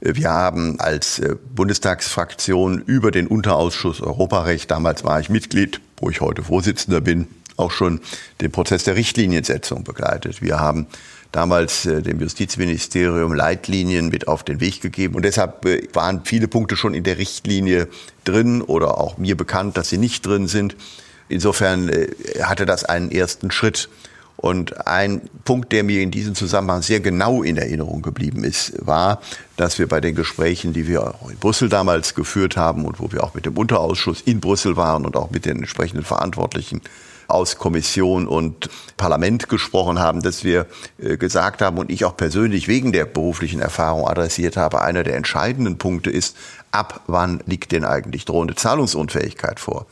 Wir 0.00 0.30
haben 0.30 0.78
als 0.78 1.18
äh, 1.18 1.34
Bundestagsfraktion 1.54 2.80
über 2.82 3.10
den 3.10 3.26
Unterausschuss 3.26 4.00
Europarecht, 4.00 4.70
damals 4.70 5.02
war 5.02 5.18
ich 5.18 5.28
Mitglied, 5.28 5.80
wo 5.96 6.08
ich 6.08 6.20
heute 6.20 6.44
Vorsitzender 6.44 7.00
bin, 7.00 7.26
auch 7.56 7.72
schon 7.72 8.00
den 8.40 8.52
Prozess 8.52 8.84
der 8.84 8.94
Richtliniensetzung 8.94 9.82
begleitet. 9.82 10.40
Wir 10.40 10.60
haben 10.60 10.86
damals 11.32 11.84
äh, 11.84 12.00
dem 12.00 12.20
Justizministerium 12.20 13.34
Leitlinien 13.34 14.08
mit 14.08 14.28
auf 14.28 14.44
den 14.44 14.60
Weg 14.60 14.80
gegeben. 14.80 15.16
Und 15.16 15.24
deshalb 15.24 15.64
äh, 15.64 15.88
waren 15.94 16.24
viele 16.24 16.46
Punkte 16.46 16.76
schon 16.76 16.94
in 16.94 17.02
der 17.02 17.18
Richtlinie 17.18 17.88
drin 18.22 18.62
oder 18.62 18.98
auch 18.98 19.18
mir 19.18 19.36
bekannt, 19.36 19.76
dass 19.76 19.88
sie 19.88 19.98
nicht 19.98 20.24
drin 20.24 20.46
sind. 20.46 20.76
Insofern 21.28 21.90
hatte 22.40 22.64
das 22.64 22.86
einen 22.86 23.10
ersten 23.10 23.50
Schritt. 23.50 23.90
Und 24.40 24.86
ein 24.86 25.22
Punkt, 25.44 25.72
der 25.72 25.82
mir 25.82 26.00
in 26.00 26.12
diesem 26.12 26.36
Zusammenhang 26.36 26.82
sehr 26.82 27.00
genau 27.00 27.42
in 27.42 27.56
Erinnerung 27.56 28.02
geblieben 28.02 28.44
ist, 28.44 28.72
war, 28.86 29.20
dass 29.56 29.80
wir 29.80 29.88
bei 29.88 30.00
den 30.00 30.14
Gesprächen, 30.14 30.72
die 30.72 30.86
wir 30.86 31.02
auch 31.02 31.28
in 31.28 31.38
Brüssel 31.38 31.68
damals 31.68 32.14
geführt 32.14 32.56
haben 32.56 32.84
und 32.84 33.00
wo 33.00 33.10
wir 33.10 33.24
auch 33.24 33.34
mit 33.34 33.46
dem 33.46 33.58
Unterausschuss 33.58 34.20
in 34.20 34.38
Brüssel 34.38 34.76
waren 34.76 35.04
und 35.04 35.16
auch 35.16 35.32
mit 35.32 35.44
den 35.44 35.56
entsprechenden 35.56 36.04
Verantwortlichen 36.04 36.82
aus 37.26 37.58
Kommission 37.58 38.28
und 38.28 38.70
Parlament 38.96 39.48
gesprochen 39.48 39.98
haben, 39.98 40.22
dass 40.22 40.44
wir 40.44 40.66
äh, 40.98 41.16
gesagt 41.16 41.60
haben 41.60 41.76
und 41.76 41.90
ich 41.90 42.04
auch 42.04 42.16
persönlich 42.16 42.68
wegen 42.68 42.92
der 42.92 43.06
beruflichen 43.06 43.60
Erfahrung 43.60 44.06
adressiert 44.06 44.56
habe, 44.56 44.82
einer 44.82 45.02
der 45.02 45.16
entscheidenden 45.16 45.78
Punkte 45.78 46.10
ist, 46.10 46.36
ab 46.70 47.02
wann 47.08 47.40
liegt 47.44 47.72
denn 47.72 47.84
eigentlich 47.84 48.24
drohende 48.24 48.54
Zahlungsunfähigkeit 48.54 49.58
vor? 49.58 49.86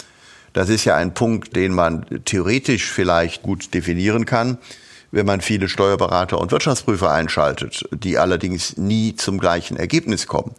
Das 0.57 0.71
ist 0.71 0.87
ja 0.87 0.97
ein 0.97 1.13
Punkt, 1.13 1.55
den 1.55 1.75
man 1.75 2.07
theoretisch 2.25 2.91
vielleicht 2.91 3.43
gut 3.43 3.75
definieren 3.75 4.25
kann. 4.25 4.57
wenn 5.13 5.27
man 5.27 5.43
viele 5.43 5.69
Steuerberater 5.69 6.39
und 6.39 6.51
Wirtschaftsprüfer 6.51 7.13
einschaltet, 7.13 7.87
die 7.93 8.19
allerdings 8.19 8.77
nie 8.77 9.15
zum 9.15 9.39
gleichen 9.39 9.77
Ergebnis 9.77 10.27
kommen. 10.27 10.55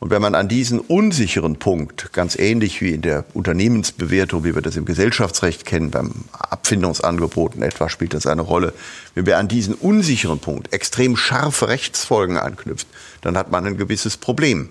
Und 0.00 0.10
wenn 0.10 0.20
man 0.20 0.34
an 0.34 0.48
diesen 0.48 0.80
unsicheren 0.80 1.56
Punkt, 1.56 2.12
ganz 2.12 2.36
ähnlich 2.36 2.80
wie 2.82 2.90
in 2.92 3.02
der 3.02 3.24
Unternehmensbewertung, 3.32 4.44
wie 4.44 4.54
wir 4.54 4.62
das 4.62 4.76
im 4.76 4.84
Gesellschaftsrecht 4.84 5.64
kennen, 5.64 5.90
beim 5.90 6.12
Abfindungsangeboten 6.32 7.62
etwa 7.62 7.88
spielt 7.88 8.12
das 8.12 8.26
eine 8.26 8.42
Rolle, 8.42 8.74
wenn 9.14 9.26
wir 9.26 9.38
an 9.38 9.48
diesen 9.48 9.74
unsicheren 9.74 10.40
Punkt 10.40 10.72
extrem 10.74 11.16
scharfe 11.16 11.68
Rechtsfolgen 11.68 12.36
anknüpft, 12.36 12.86
dann 13.22 13.36
hat 13.36 13.50
man 13.50 13.66
ein 13.66 13.78
gewisses 13.78 14.18
Problem. 14.18 14.68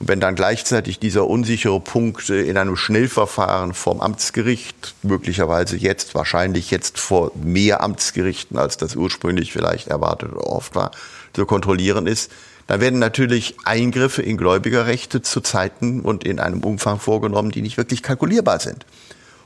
Und 0.00 0.08
wenn 0.08 0.18
dann 0.18 0.34
gleichzeitig 0.34 0.98
dieser 0.98 1.26
unsichere 1.26 1.78
Punkt 1.78 2.30
in 2.30 2.56
einem 2.56 2.74
Schnellverfahren 2.76 3.74
vom 3.74 4.00
Amtsgericht, 4.00 4.94
möglicherweise 5.02 5.76
jetzt, 5.76 6.14
wahrscheinlich 6.14 6.70
jetzt 6.70 6.98
vor 6.98 7.32
mehr 7.34 7.82
Amtsgerichten, 7.82 8.58
als 8.58 8.78
das 8.78 8.96
ursprünglich 8.96 9.52
vielleicht 9.52 9.88
erwartet 9.88 10.32
oder 10.32 10.46
oft 10.46 10.74
war, 10.74 10.90
zu 11.34 11.44
kontrollieren 11.44 12.06
ist, 12.06 12.32
da 12.66 12.80
werden 12.80 12.98
natürlich 12.98 13.56
Eingriffe 13.64 14.22
in 14.22 14.38
Gläubigerrechte 14.38 15.20
zu 15.20 15.42
Zeiten 15.42 16.00
und 16.00 16.24
in 16.24 16.40
einem 16.40 16.64
Umfang 16.64 16.98
vorgenommen, 16.98 17.50
die 17.50 17.62
nicht 17.62 17.76
wirklich 17.76 18.02
kalkulierbar 18.02 18.58
sind. 18.60 18.86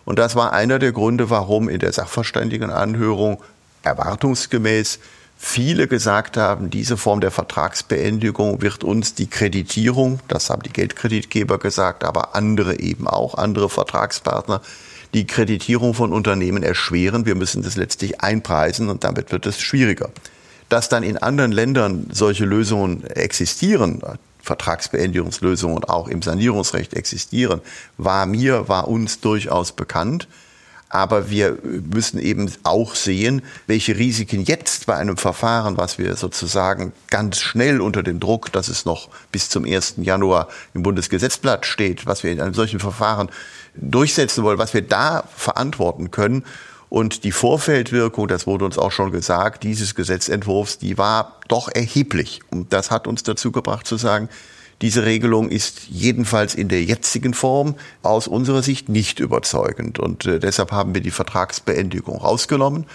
Und 0.04 0.18
das 0.18 0.36
war 0.36 0.52
einer 0.52 0.78
der 0.78 0.92
Gründe, 0.92 1.30
warum 1.30 1.68
in 1.68 1.80
der 1.80 1.92
Sachverständigenanhörung 1.92 3.42
erwartungsgemäß 3.82 5.00
viele 5.36 5.88
gesagt 5.88 6.36
haben, 6.36 6.70
diese 6.70 6.96
Form 6.96 7.20
der 7.20 7.30
Vertragsbeendigung 7.30 8.62
wird 8.62 8.84
uns 8.84 9.14
die 9.14 9.26
Kreditierung, 9.26 10.20
das 10.28 10.50
haben 10.50 10.62
die 10.62 10.72
Geldkreditgeber 10.72 11.58
gesagt, 11.58 12.04
aber 12.04 12.34
andere 12.34 12.80
eben 12.80 13.06
auch, 13.06 13.34
andere 13.34 13.68
Vertragspartner, 13.68 14.60
die 15.14 15.26
Kreditierung 15.26 15.94
von 15.94 16.12
Unternehmen 16.12 16.62
erschweren. 16.62 17.24
Wir 17.24 17.36
müssen 17.36 17.62
das 17.62 17.76
letztlich 17.76 18.20
einpreisen 18.20 18.88
und 18.88 19.04
damit 19.04 19.30
wird 19.32 19.46
es 19.46 19.60
schwieriger. 19.60 20.10
Dass 20.68 20.88
dann 20.88 21.04
in 21.04 21.18
anderen 21.18 21.52
Ländern 21.52 22.08
solche 22.10 22.44
Lösungen 22.44 23.04
existieren, 23.06 24.02
Vertragsbeendigungslösungen 24.42 25.84
auch 25.84 26.08
im 26.08 26.20
Sanierungsrecht 26.20 26.94
existieren, 26.94 27.60
war 27.96 28.26
mir, 28.26 28.68
war 28.68 28.88
uns 28.88 29.20
durchaus 29.20 29.72
bekannt. 29.72 30.26
Aber 30.94 31.28
wir 31.28 31.58
müssen 31.62 32.20
eben 32.20 32.52
auch 32.62 32.94
sehen, 32.94 33.42
welche 33.66 33.98
Risiken 33.98 34.44
jetzt 34.44 34.86
bei 34.86 34.94
einem 34.94 35.16
Verfahren, 35.16 35.76
was 35.76 35.98
wir 35.98 36.14
sozusagen 36.14 36.92
ganz 37.10 37.40
schnell 37.40 37.80
unter 37.80 38.04
dem 38.04 38.20
Druck, 38.20 38.52
dass 38.52 38.68
es 38.68 38.84
noch 38.84 39.08
bis 39.32 39.48
zum 39.48 39.64
1. 39.64 39.94
Januar 39.96 40.46
im 40.72 40.84
Bundesgesetzblatt 40.84 41.66
steht, 41.66 42.06
was 42.06 42.22
wir 42.22 42.30
in 42.30 42.40
einem 42.40 42.54
solchen 42.54 42.78
Verfahren 42.78 43.28
durchsetzen 43.74 44.44
wollen, 44.44 44.58
was 44.58 44.72
wir 44.72 44.82
da 44.82 45.24
verantworten 45.34 46.12
können 46.12 46.44
und 46.94 47.24
die 47.24 47.32
Vorfeldwirkung, 47.32 48.28
das 48.28 48.46
wurde 48.46 48.64
uns 48.64 48.78
auch 48.78 48.92
schon 48.92 49.10
gesagt, 49.10 49.64
dieses 49.64 49.96
Gesetzentwurfs, 49.96 50.78
die 50.78 50.96
war 50.96 51.40
doch 51.48 51.68
erheblich. 51.68 52.38
Und 52.52 52.72
das 52.72 52.92
hat 52.92 53.08
uns 53.08 53.24
dazu 53.24 53.50
gebracht 53.50 53.84
zu 53.84 53.96
sagen, 53.96 54.28
diese 54.82 55.04
Regelung 55.04 55.48
ist 55.48 55.88
jedenfalls 55.88 56.54
in 56.54 56.68
der 56.68 56.82
jetzigen 56.82 57.34
Form 57.34 57.74
aus 58.02 58.28
unserer 58.28 58.62
Sicht 58.62 58.88
nicht 58.88 59.20
überzeugend. 59.20 59.98
Und 59.98 60.26
äh, 60.26 60.40
deshalb 60.40 60.72
haben 60.72 60.94
wir 60.94 61.00
die 61.00 61.10
Vertragsbeendigung 61.10 62.18
rausgenommen 62.18 62.86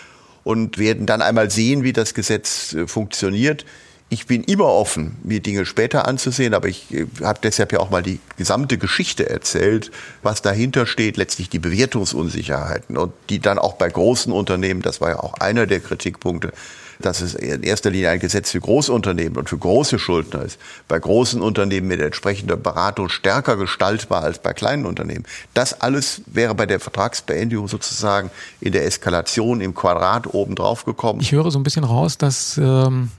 und 0.44 0.78
werden 0.78 1.06
dann 1.06 1.22
einmal 1.22 1.50
sehen, 1.50 1.84
wie 1.84 1.94
das 1.94 2.14
Gesetz 2.14 2.74
äh, 2.74 2.88
funktioniert. 2.88 3.66
Ich 4.12 4.26
bin 4.26 4.44
immer 4.44 4.66
offen, 4.66 5.18
mir 5.24 5.40
Dinge 5.40 5.68
später 5.68 6.08
anzusehen, 6.08 6.56
aber 6.56 6.68
ich 6.68 6.92
äh, 6.94 7.06
habe 7.22 7.40
deshalb 7.44 7.72
ja 7.72 7.80
auch 7.80 7.92
mal 7.92 8.02
die 8.02 8.20
gesamte 8.38 8.78
Geschichte 8.78 9.30
erzählt, 9.30 9.92
was 10.24 10.42
dahinter 10.42 10.86
steht, 10.86 11.18
letztlich 11.18 11.50
die 11.50 11.60
Bewertungsunsicherheiten 11.60 12.98
und 12.98 13.14
die 13.30 13.40
dann 13.40 13.60
auch 13.60 13.74
bei 13.74 13.90
großen 13.90 14.34
Unternehmen, 14.34 14.82
das 14.82 15.00
war 15.00 15.10
ja 15.10 15.20
auch 15.20 15.36
einer 15.36 15.68
der 15.68 15.80
Kritikpunkte, 15.80 16.52
dass 17.00 17.22
es 17.22 17.34
in 17.34 17.64
erster 17.64 17.90
Linie 17.90 18.10
ein 18.10 18.20
Gesetz 18.20 18.52
für 18.52 18.60
Großunternehmen 18.60 19.38
und 19.38 19.50
für 19.50 19.58
große 19.58 20.00
Schuldner 20.00 20.44
ist. 20.44 20.60
Bei 20.88 21.00
großen 21.00 21.42
Unternehmen 21.42 21.88
mit 21.88 22.02
entsprechender 22.02 22.58
Beratung 22.58 23.10
stärker 23.10 23.56
gestaltbar 23.56 24.24
als 24.24 24.40
bei 24.40 24.54
kleinen 24.54 24.86
Unternehmen. 24.86 25.26
Das 25.54 25.80
alles 25.80 26.22
wäre 26.26 26.56
bei 26.56 26.66
der 26.66 26.80
Vertragsbeendigung 26.80 27.68
sozusagen 27.68 28.32
in 28.60 28.74
der 28.74 28.86
Eskalation 28.86 29.62
im 29.62 29.74
Quadrat 29.74 30.34
oben 30.34 30.56
drauf 30.56 30.86
gekommen. 30.86 31.22
Ich 31.22 31.32
höre 31.32 31.50
so 31.52 31.60
ein 31.60 31.64
bisschen 31.64 31.86
raus, 31.86 32.18
dass 32.18 32.58
ähm, 32.58 33.10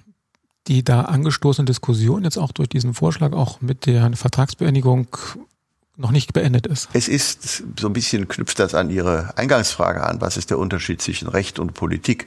die 0.68 0.84
da 0.84 1.02
angestoßene 1.02 1.64
Diskussion 1.64 2.24
jetzt 2.24 2.36
auch 2.36 2.52
durch 2.52 2.68
diesen 2.68 2.92
Vorschlag 2.92 3.32
auch 3.32 3.60
mit 3.62 3.86
der 3.86 4.10
Vertragsbeendigung 4.14 5.08
noch 5.96 6.10
nicht 6.10 6.32
beendet 6.32 6.66
ist. 6.66 6.88
Es 6.92 7.08
ist 7.08 7.62
so 7.78 7.86
ein 7.88 7.92
bisschen 7.92 8.28
knüpft 8.28 8.58
das 8.58 8.74
an 8.74 8.90
Ihre 8.90 9.36
Eingangsfrage 9.36 10.02
an. 10.02 10.20
Was 10.20 10.36
ist 10.36 10.50
der 10.50 10.58
Unterschied 10.58 11.02
zwischen 11.02 11.28
Recht 11.28 11.58
und 11.58 11.74
Politik? 11.74 12.26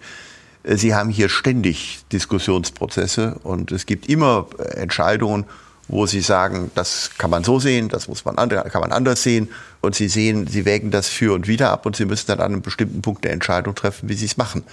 Sie 0.64 0.96
haben 0.96 1.10
hier 1.10 1.30
ständig 1.30 2.00
Diskussionsprozesse 2.12 3.40
und 3.44 3.72
es 3.72 3.86
gibt 3.86 4.08
immer 4.08 4.48
Entscheidungen, 4.76 5.46
wo 5.90 6.06
Sie 6.06 6.22
sagen, 6.22 6.72
das 6.76 7.12
kann 7.18 7.30
man 7.30 7.44
so 7.44 7.60
sehen, 7.60 7.90
das 7.90 8.08
muss 8.08 8.24
man 8.24 8.36
kann 8.36 8.82
man 8.82 8.92
anders 8.94 9.24
sehen. 9.24 9.50
Und 9.82 9.96
Sie 9.96 10.08
sehen, 10.08 10.48
Sie 10.48 10.66
wägen 10.66 10.92
das 10.92 11.10
für 11.10 11.34
und 11.34 11.48
wieder 11.48 11.72
ab 11.72 11.86
und 11.86 11.96
Sie 11.96 12.06
müssen 12.06 12.28
dann 12.28 12.40
an 12.40 12.54
einem 12.54 12.62
bestimmten 12.62 13.02
Punkt 13.02 13.26
eine 13.26 13.34
Entscheidung 13.34 13.76
treffen, 13.76 14.08
wie 14.08 14.14
Sie 14.14 14.26
es 14.26 14.38
machen. 14.38 14.64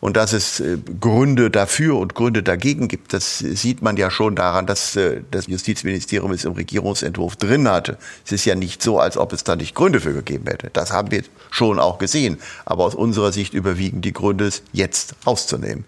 Und 0.00 0.16
dass 0.16 0.32
es 0.32 0.60
äh, 0.60 0.78
Gründe 1.00 1.50
dafür 1.50 1.98
und 1.98 2.14
Gründe 2.14 2.42
dagegen 2.42 2.88
gibt, 2.88 3.12
das 3.12 3.38
sieht 3.38 3.82
man 3.82 3.96
ja 3.98 4.10
schon 4.10 4.34
daran, 4.34 4.66
dass 4.66 4.96
äh, 4.96 5.20
das 5.30 5.46
Justizministerium 5.46 6.32
es 6.32 6.44
im 6.44 6.52
Regierungsentwurf 6.52 7.36
drin 7.36 7.68
hatte. 7.68 7.98
Es 8.24 8.32
ist 8.32 8.46
ja 8.46 8.54
nicht 8.54 8.82
so, 8.82 8.98
als 8.98 9.18
ob 9.18 9.32
es 9.32 9.44
da 9.44 9.56
nicht 9.56 9.74
Gründe 9.74 10.00
für 10.00 10.14
gegeben 10.14 10.46
hätte. 10.46 10.70
Das 10.72 10.92
haben 10.92 11.10
wir 11.10 11.22
schon 11.50 11.78
auch 11.78 11.98
gesehen. 11.98 12.38
Aber 12.64 12.84
aus 12.84 12.94
unserer 12.94 13.32
Sicht 13.32 13.52
überwiegen 13.52 14.00
die 14.00 14.14
Gründe, 14.14 14.46
es 14.46 14.62
jetzt 14.72 15.14
rauszunehmen. 15.26 15.84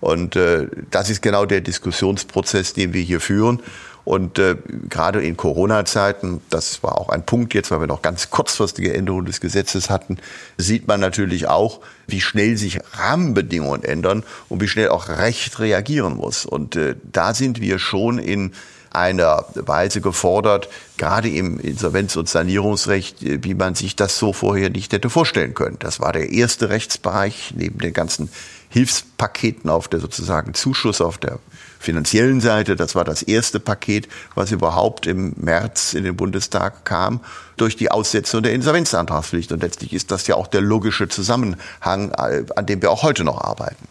Und 0.00 0.36
äh, 0.36 0.68
das 0.90 1.10
ist 1.10 1.22
genau 1.22 1.46
der 1.46 1.60
Diskussionsprozess, 1.60 2.72
den 2.74 2.92
wir 2.92 3.02
hier 3.02 3.20
führen. 3.20 3.60
Und 4.06 4.38
äh, 4.38 4.54
gerade 4.88 5.20
in 5.20 5.36
Corona-Zeiten, 5.36 6.40
das 6.48 6.84
war 6.84 6.96
auch 6.96 7.08
ein 7.08 7.26
Punkt 7.26 7.54
jetzt, 7.54 7.72
weil 7.72 7.80
wir 7.80 7.88
noch 7.88 8.02
ganz 8.02 8.30
kurzfristige 8.30 8.94
Änderungen 8.94 9.26
des 9.26 9.40
Gesetzes 9.40 9.90
hatten, 9.90 10.18
sieht 10.56 10.86
man 10.86 11.00
natürlich 11.00 11.48
auch, 11.48 11.80
wie 12.06 12.20
schnell 12.20 12.56
sich 12.56 12.78
Rahmenbedingungen 12.92 13.82
ändern 13.82 14.22
und 14.48 14.60
wie 14.60 14.68
schnell 14.68 14.90
auch 14.90 15.08
Recht 15.08 15.58
reagieren 15.58 16.16
muss. 16.16 16.46
Und 16.46 16.76
äh, 16.76 16.94
da 17.02 17.34
sind 17.34 17.60
wir 17.60 17.80
schon 17.80 18.20
in 18.20 18.52
einer 18.92 19.44
Weise 19.56 20.00
gefordert, 20.00 20.68
gerade 20.98 21.28
im 21.28 21.58
Insolvenz- 21.58 22.16
und 22.16 22.28
Sanierungsrecht, 22.28 23.24
äh, 23.24 23.42
wie 23.42 23.54
man 23.54 23.74
sich 23.74 23.96
das 23.96 24.18
so 24.18 24.32
vorher 24.32 24.70
nicht 24.70 24.92
hätte 24.92 25.10
vorstellen 25.10 25.54
können. 25.54 25.78
Das 25.80 25.98
war 25.98 26.12
der 26.12 26.30
erste 26.30 26.68
Rechtsbereich 26.68 27.54
neben 27.56 27.80
den 27.80 27.92
ganzen 27.92 28.30
Hilfspaketen 28.68 29.68
auf 29.68 29.88
der 29.88 29.98
sozusagen 29.98 30.54
Zuschuss 30.54 31.00
auf 31.00 31.18
der 31.18 31.40
finanziellen 31.78 32.40
Seite. 32.40 32.76
Das 32.76 32.94
war 32.94 33.04
das 33.04 33.22
erste 33.22 33.60
Paket, 33.60 34.08
was 34.34 34.52
überhaupt 34.52 35.06
im 35.06 35.34
März 35.36 35.94
in 35.94 36.04
den 36.04 36.16
Bundestag 36.16 36.84
kam, 36.84 37.20
durch 37.56 37.76
die 37.76 37.90
Aussetzung 37.90 38.42
der 38.42 38.52
Insolvenzantragspflicht. 38.52 39.52
Und 39.52 39.62
letztlich 39.62 39.92
ist 39.92 40.10
das 40.10 40.26
ja 40.26 40.36
auch 40.36 40.46
der 40.46 40.60
logische 40.60 41.08
Zusammenhang, 41.08 42.10
äh, 42.12 42.44
an 42.54 42.66
dem 42.66 42.82
wir 42.82 42.90
auch 42.90 43.02
heute 43.02 43.24
noch 43.24 43.40
arbeiten. 43.40 43.88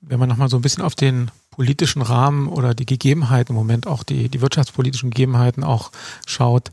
Wenn 0.00 0.18
man 0.18 0.28
nochmal 0.28 0.48
so 0.48 0.56
ein 0.56 0.62
bisschen 0.62 0.82
auf 0.82 0.94
den 0.94 1.30
politischen 1.50 2.02
Rahmen 2.02 2.48
oder 2.48 2.74
die 2.74 2.84
Gegebenheiten 2.84 3.52
im 3.52 3.56
Moment, 3.56 3.86
auch 3.86 4.02
die, 4.02 4.28
die 4.28 4.40
wirtschaftspolitischen 4.40 5.10
Gegebenheiten 5.10 5.64
auch 5.64 5.92
schaut, 6.26 6.70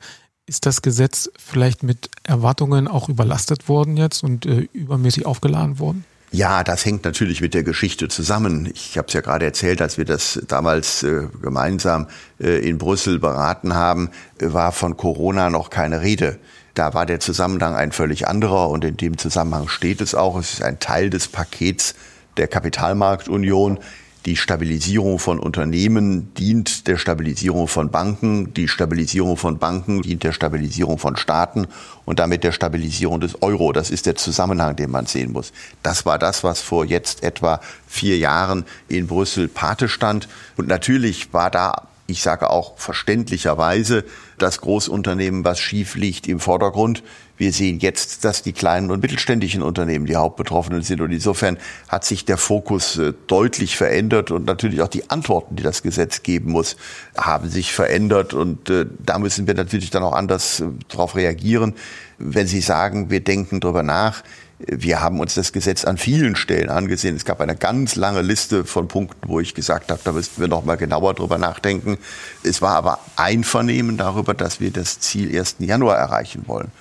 ist 0.47 0.65
das 0.65 0.81
Gesetz 0.81 1.29
vielleicht 1.37 1.83
mit 1.83 2.09
Erwartungen 2.23 2.87
auch 2.87 3.07
überlastet 3.07 3.69
worden 3.69 3.95
jetzt 3.95 4.23
und 4.23 4.45
äh, 4.45 4.67
übermäßig 4.73 5.25
aufgeladen 5.25 5.79
worden? 5.79 6.03
Ja, 6.33 6.63
das 6.63 6.85
hängt 6.85 7.03
natürlich 7.03 7.41
mit 7.41 7.53
der 7.53 7.63
Geschichte 7.63 8.07
zusammen. 8.07 8.71
Ich 8.73 8.97
habe 8.97 9.09
es 9.09 9.13
ja 9.13 9.19
gerade 9.19 9.43
erzählt, 9.43 9.81
als 9.81 9.97
wir 9.97 10.05
das 10.05 10.41
damals 10.47 11.03
äh, 11.03 11.27
gemeinsam 11.41 12.07
äh, 12.39 12.57
in 12.65 12.77
Brüssel 12.77 13.19
beraten 13.19 13.75
haben, 13.75 14.11
äh, 14.39 14.53
war 14.53 14.71
von 14.71 14.95
Corona 14.95 15.49
noch 15.49 15.69
keine 15.69 16.01
Rede. 16.01 16.39
Da 16.73 16.93
war 16.93 17.05
der 17.05 17.19
Zusammenhang 17.19 17.75
ein 17.75 17.91
völlig 17.91 18.29
anderer 18.29 18.69
und 18.69 18.85
in 18.85 18.95
dem 18.95 19.17
Zusammenhang 19.17 19.67
steht 19.67 19.99
es 19.99 20.15
auch. 20.15 20.39
Es 20.39 20.53
ist 20.53 20.63
ein 20.63 20.79
Teil 20.79 21.09
des 21.09 21.27
Pakets 21.27 21.95
der 22.37 22.47
Kapitalmarktunion, 22.47 23.79
die 24.25 24.37
Stabilisierung 24.37 25.17
von 25.17 25.39
Unternehmen 25.39 26.31
dient 26.35 26.87
der 26.87 26.97
Stabilisierung 26.97 27.67
von 27.67 27.89
Banken. 27.89 28.53
Die 28.53 28.67
Stabilisierung 28.67 29.35
von 29.35 29.57
Banken 29.57 30.03
dient 30.03 30.23
der 30.23 30.31
Stabilisierung 30.31 30.99
von 30.99 31.17
Staaten 31.17 31.65
und 32.05 32.19
damit 32.19 32.43
der 32.43 32.51
Stabilisierung 32.51 33.19
des 33.19 33.41
Euro. 33.41 33.71
Das 33.71 33.89
ist 33.89 34.05
der 34.05 34.15
Zusammenhang, 34.15 34.75
den 34.75 34.91
man 34.91 35.07
sehen 35.07 35.31
muss. 35.31 35.53
Das 35.81 36.05
war 36.05 36.19
das, 36.19 36.43
was 36.43 36.61
vor 36.61 36.85
jetzt 36.85 37.23
etwa 37.23 37.61
vier 37.87 38.19
Jahren 38.19 38.65
in 38.87 39.07
Brüssel 39.07 39.47
Pate 39.47 39.89
stand. 39.89 40.27
Und 40.55 40.67
natürlich 40.67 41.33
war 41.33 41.49
da 41.49 41.87
ich 42.11 42.21
sage 42.21 42.49
auch 42.49 42.77
verständlicherweise, 42.77 44.03
das 44.37 44.61
Großunternehmen, 44.61 45.43
was 45.43 45.59
schief 45.59 45.95
liegt, 45.95 46.27
im 46.27 46.39
Vordergrund. 46.39 47.03
Wir 47.37 47.51
sehen 47.51 47.79
jetzt, 47.79 48.23
dass 48.23 48.43
die 48.43 48.53
kleinen 48.53 48.91
und 48.91 49.01
mittelständischen 49.01 49.63
Unternehmen 49.63 50.05
die 50.05 50.15
Hauptbetroffenen 50.15 50.83
sind. 50.83 51.01
Und 51.01 51.11
insofern 51.11 51.57
hat 51.87 52.05
sich 52.05 52.25
der 52.25 52.37
Fokus 52.37 52.97
äh, 52.97 53.13
deutlich 53.25 53.77
verändert 53.77 54.29
und 54.29 54.45
natürlich 54.45 54.81
auch 54.81 54.87
die 54.87 55.09
Antworten, 55.09 55.55
die 55.55 55.63
das 55.63 55.81
Gesetz 55.81 56.21
geben 56.21 56.51
muss, 56.51 56.75
haben 57.17 57.49
sich 57.49 57.73
verändert. 57.73 58.35
Und 58.35 58.69
äh, 58.69 58.85
da 58.99 59.17
müssen 59.17 59.47
wir 59.47 59.55
natürlich 59.55 59.89
dann 59.89 60.03
auch 60.03 60.13
anders 60.13 60.59
äh, 60.59 60.65
darauf 60.87 61.15
reagieren. 61.15 61.73
Wenn 62.19 62.45
Sie 62.45 62.61
sagen, 62.61 63.09
wir 63.09 63.21
denken 63.21 63.59
darüber 63.59 63.81
nach, 63.81 64.23
Wir 64.67 65.01
haben 65.01 65.19
uns 65.19 65.35
das 65.35 65.53
Gesetz 65.53 65.85
an 65.85 65.97
vielen 65.97 66.35
Stellen 66.35 66.69
angesehen. 66.69 67.15
Es 67.15 67.25
gab 67.25 67.41
eine 67.41 67.55
ganz 67.55 67.95
lange 67.95 68.21
Liste 68.21 68.65
von 68.65 68.87
Punkten, 68.87 69.27
wo 69.27 69.39
ich 69.39 69.53
gesagt 69.53 69.91
habe, 69.91 70.01
da 70.03 70.11
müssten 70.11 70.41
wir 70.41 70.47
noch 70.47 70.65
mal 70.65 70.75
genauer 70.75 71.13
drüber 71.13 71.37
nachdenken. 71.37 71.97
Es 72.43 72.61
war 72.61 72.75
aber 72.75 72.99
Einvernehmen 73.15 73.97
darüber, 73.97 74.33
dass 74.33 74.59
wir 74.59 74.71
das 74.71 74.99
Ziel 74.99 75.37
1. 75.37 75.57
Januar 75.59 75.97
erreichen 75.97 76.43
wollen. 76.47 76.71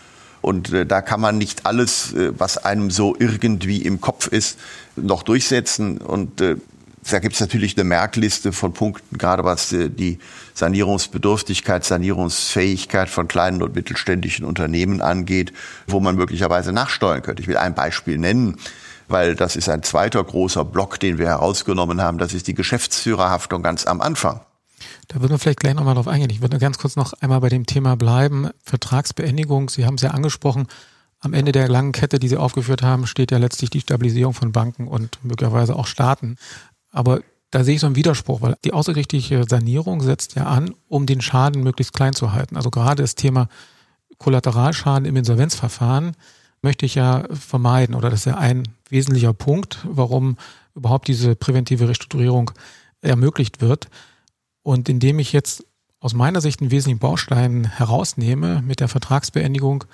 Und 0.41 0.73
äh, 0.73 0.87
da 0.87 1.03
kann 1.03 1.21
man 1.21 1.39
nicht 1.39 1.67
alles, 1.67 2.13
äh, 2.15 2.33
was 2.39 2.59
einem 2.59 2.91
so 2.91 3.15
irgendwie 3.19 3.83
im 3.83 4.01
Kopf 4.01 4.27
ist, 4.27 4.59
noch 4.97 5.23
durchsetzen. 5.23 5.99
Und 5.99 6.41
äh, 6.41 6.57
da 7.09 7.19
gibt 7.19 7.35
es 7.35 7.41
natürlich 7.41 7.77
eine 7.77 7.85
Merkliste 7.85 8.53
von 8.53 8.73
Punkten, 8.73 9.17
gerade 9.17 9.45
was 9.45 9.71
die 9.71 10.19
Sanierungsbedürftigkeit, 10.55 11.85
Sanierungsfähigkeit 11.85 13.09
von 13.09 13.27
kleinen 13.27 13.63
und 13.63 13.75
mittelständischen 13.75 14.45
Unternehmen 14.45 15.01
angeht, 15.01 15.53
wo 15.87 16.01
man 16.01 16.17
möglicherweise 16.17 16.73
nachsteuern 16.73 17.23
könnte. 17.23 17.43
Ich 17.43 17.49
will 17.49 17.57
ein 17.57 17.75
Beispiel 17.75 18.19
nennen, 18.19 18.57
weil 19.09 19.35
das 19.35 19.57
ist 19.57 19.69
ein 19.69 19.83
zweiter 19.83 20.23
großer 20.23 20.65
Block, 20.65 21.01
den 21.01 21.19
wir 21.19 21.27
herausgenommen 21.27 22.01
haben. 22.01 22.19
Das 22.19 22.35
ist 22.35 22.47
die 22.47 22.55
Geschäftsführerhaftung 22.55 23.63
ganz 23.63 23.87
am 23.87 24.01
Anfang. 24.01 24.41
Da 25.09 25.21
würden 25.21 25.33
wir 25.33 25.39
vielleicht 25.39 25.61
gleich 25.61 25.75
nochmal 25.75 25.95
drauf 25.95 26.09
eingehen. 26.09 26.31
Ich 26.31 26.41
würde 26.41 26.59
ganz 26.59 26.79
kurz 26.79 26.97
noch 26.97 27.13
einmal 27.15 27.41
bei 27.41 27.49
dem 27.49 27.67
Thema 27.67 27.97
bleiben. 27.97 28.51
Vertragsbeendigung, 28.63 29.69
Sie 29.69 29.85
haben 29.85 29.95
es 29.95 30.03
ja 30.03 30.11
angesprochen. 30.11 30.69
Am 31.23 31.35
Ende 31.35 31.53
der 31.53 31.69
langen 31.69 31.93
Kette, 31.93 32.19
die 32.19 32.29
Sie 32.29 32.39
aufgeführt 32.39 32.83
haben, 32.83 33.07
steht 33.07 33.31
ja 33.31 33.37
letztlich 33.37 33.69
die 33.69 33.81
Stabilisierung 33.81 34.33
von 34.33 34.53
Banken 34.53 34.89
und 34.89 35.19
möglicherweise 35.23 35.77
auch 35.77 35.87
Staaten. 35.87 36.37
Aber 36.91 37.21
da 37.51 37.65
sehe 37.65 37.75
ich 37.75 37.81
so 37.81 37.87
einen 37.87 37.97
Widerspruch, 37.97 38.43
weil 38.43 38.57
die 38.65 38.73
außergerichtliche 38.73 39.45
Sanierung 39.49 40.03
setzt 40.03 40.35
ja 40.37 40.47
an, 40.47 40.75
um 40.89 41.07
den 41.07 41.21
Schaden 41.21 41.63
möglichst 41.63 41.93
klein 41.93 42.13
zu 42.13 42.33
halten. 42.33 42.57
Also 42.57 42.71
gerade 42.71 43.03
das 43.03 43.17
Thema 43.17 43.49
Kollateralschaden 44.19 45.07
im 45.07 45.17
Insolvenzverfahren 45.17 46.13
möchte 46.63 46.87
ich 46.87 46.95
ja 46.95 47.25
vermeiden 47.33 47.95
oder 47.95 48.11
das 48.11 48.21
ist 48.21 48.27
ja 48.27 48.37
ein 48.37 48.69
wesentlicher 48.89 49.33
Punkt, 49.33 49.79
warum 49.85 50.37
überhaupt 50.75 51.09
diese 51.09 51.35
präventive 51.35 51.89
Restrukturierung 51.89 52.51
ermöglicht 53.01 53.61
wird. 53.61 53.89
Und 54.63 54.89
indem 54.89 55.19
ich 55.19 55.33
jetzt 55.33 55.65
aus 56.01 56.15
meiner 56.15 56.41
Sicht 56.41 56.61
einen 56.61 56.71
wesentlichen 56.71 56.99
Baustein 56.99 57.65
herausnehme 57.65 58.63
mit 58.63 58.81
der 58.81 58.89
Vertragsbeendigung, 58.89 59.85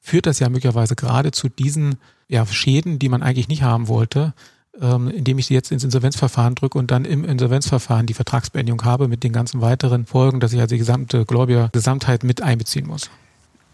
führt 0.00 0.26
das 0.26 0.38
ja 0.38 0.48
möglicherweise 0.48 0.96
gerade 0.96 1.30
zu 1.30 1.48
diesen 1.48 1.96
ja, 2.28 2.44
Schäden, 2.46 2.98
die 2.98 3.08
man 3.08 3.22
eigentlich 3.22 3.48
nicht 3.48 3.62
haben 3.62 3.88
wollte, 3.88 4.34
ähm, 4.80 5.08
indem 5.08 5.38
ich 5.38 5.46
sie 5.46 5.54
jetzt 5.54 5.70
ins 5.70 5.84
Insolvenzverfahren 5.84 6.54
drücke 6.54 6.78
und 6.78 6.90
dann 6.90 7.04
im 7.04 7.24
Insolvenzverfahren 7.24 8.06
die 8.06 8.14
Vertragsbeendigung 8.14 8.84
habe 8.84 9.08
mit 9.08 9.22
den 9.22 9.32
ganzen 9.32 9.60
weiteren 9.60 10.06
Folgen, 10.06 10.40
dass 10.40 10.52
ich 10.52 10.60
also 10.60 10.74
die 10.74 10.78
gesamte 10.78 11.24
Gläubiger 11.24 11.68
Gesamtheit 11.72 12.24
mit 12.24 12.42
einbeziehen 12.42 12.86
muss. 12.86 13.10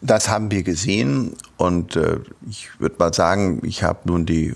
Das 0.01 0.29
haben 0.29 0.51
wir 0.53 0.63
gesehen 0.63 1.33
und 1.57 1.97
äh, 1.97 2.19
ich 2.49 2.69
würde 2.79 2.95
mal 3.01 3.13
sagen, 3.13 3.61
ich 3.65 3.83
habe 3.83 4.01
nun 4.05 4.27
die 4.27 4.55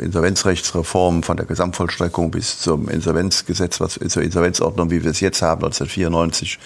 Insolvenzrechtsreform 0.00 1.24
von 1.24 1.36
der 1.36 1.46
Gesamtvollstreckung 1.46 2.30
bis 2.30 2.60
zum 2.60 2.88
Insolvenzgesetz, 2.88 3.80
was 3.80 3.98
zur 4.06 4.22
Insolvenzordnung, 4.22 4.90
wie 4.90 5.02
wir 5.02 5.10
es 5.10 5.18
jetzt 5.18 5.42
haben, 5.42 5.64
1994 5.64 6.58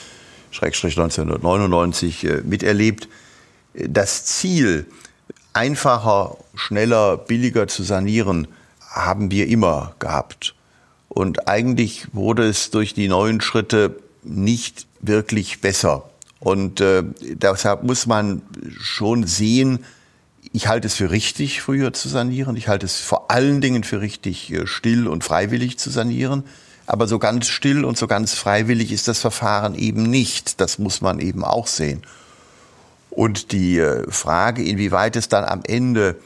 1999 0.52 2.24
äh, 2.24 2.42
miterlebt. 2.44 3.08
Das 3.74 4.24
Ziel, 4.24 4.86
einfacher, 5.52 6.36
schneller, 6.54 7.16
billiger 7.16 7.68
zu 7.68 7.82
sanieren, 7.82 8.48
haben 8.90 9.30
wir 9.30 9.48
immer 9.48 9.94
gehabt. 9.98 10.54
Und 11.08 11.48
eigentlich 11.48 12.08
wurde 12.12 12.46
es 12.46 12.70
durch 12.70 12.94
die 12.94 13.08
neuen 13.08 13.40
Schritte 13.40 13.98
nicht 14.22 14.86
wirklich 15.00 15.60
besser. 15.60 16.08
Und 16.40 16.80
äh, 16.80 17.02
deshalb 17.20 17.82
muss 17.82 18.06
man 18.06 18.42
schon 18.78 19.26
sehen, 19.26 19.84
ich 20.52 20.68
halte 20.68 20.86
es 20.86 20.94
für 20.94 21.10
richtig, 21.10 21.60
früher 21.60 21.92
zu 21.92 22.08
sanieren. 22.08 22.56
Ich 22.56 22.68
halte 22.68 22.86
es 22.86 23.00
vor 23.00 23.30
allen 23.30 23.60
Dingen 23.60 23.84
für 23.84 24.00
richtig, 24.00 24.52
äh, 24.52 24.66
still 24.66 25.08
und 25.08 25.24
freiwillig 25.24 25.78
zu 25.78 25.90
sanieren. 25.90 26.44
Aber 26.86 27.06
so 27.06 27.18
ganz 27.18 27.48
still 27.48 27.84
und 27.84 27.98
so 27.98 28.06
ganz 28.06 28.34
freiwillig 28.34 28.92
ist 28.92 29.08
das 29.08 29.18
Verfahren 29.18 29.74
eben 29.74 30.04
nicht. 30.04 30.60
Das 30.60 30.78
muss 30.78 31.00
man 31.00 31.20
eben 31.20 31.44
auch 31.44 31.66
sehen. 31.66 32.02
Und 33.10 33.52
die 33.52 33.78
äh, 33.78 34.10
Frage, 34.10 34.62
inwieweit 34.62 35.16
es 35.16 35.28
dann 35.28 35.44
am 35.44 35.62
Ende 35.64 36.16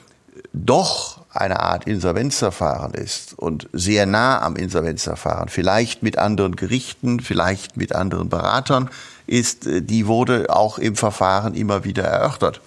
doch 0.53 1.22
eine 1.35 1.61
Art 1.61 1.87
Insolvenzverfahren 1.87 2.95
ist 2.95 3.39
und 3.39 3.69
sehr 3.73 4.07
nah 4.07 4.43
am 4.43 4.57
Insolvenzverfahren, 4.57 5.49
vielleicht 5.49 6.03
mit 6.03 6.19
anderen 6.19 6.57
Gerichten, 6.57 7.21
vielleicht 7.21 7.77
mit 7.77 7.95
anderen 7.95 8.29
Beratern 8.29 8.91
ist, 9.27 9.67
äh, 9.67 9.83
die 9.83 10.07
wurde 10.07 10.47
auch 10.51 10.79
im 10.79 10.97
Verfahren 10.97 11.55
immer 11.55 11.85
wieder 11.85 12.05
erörtert. 12.05 12.61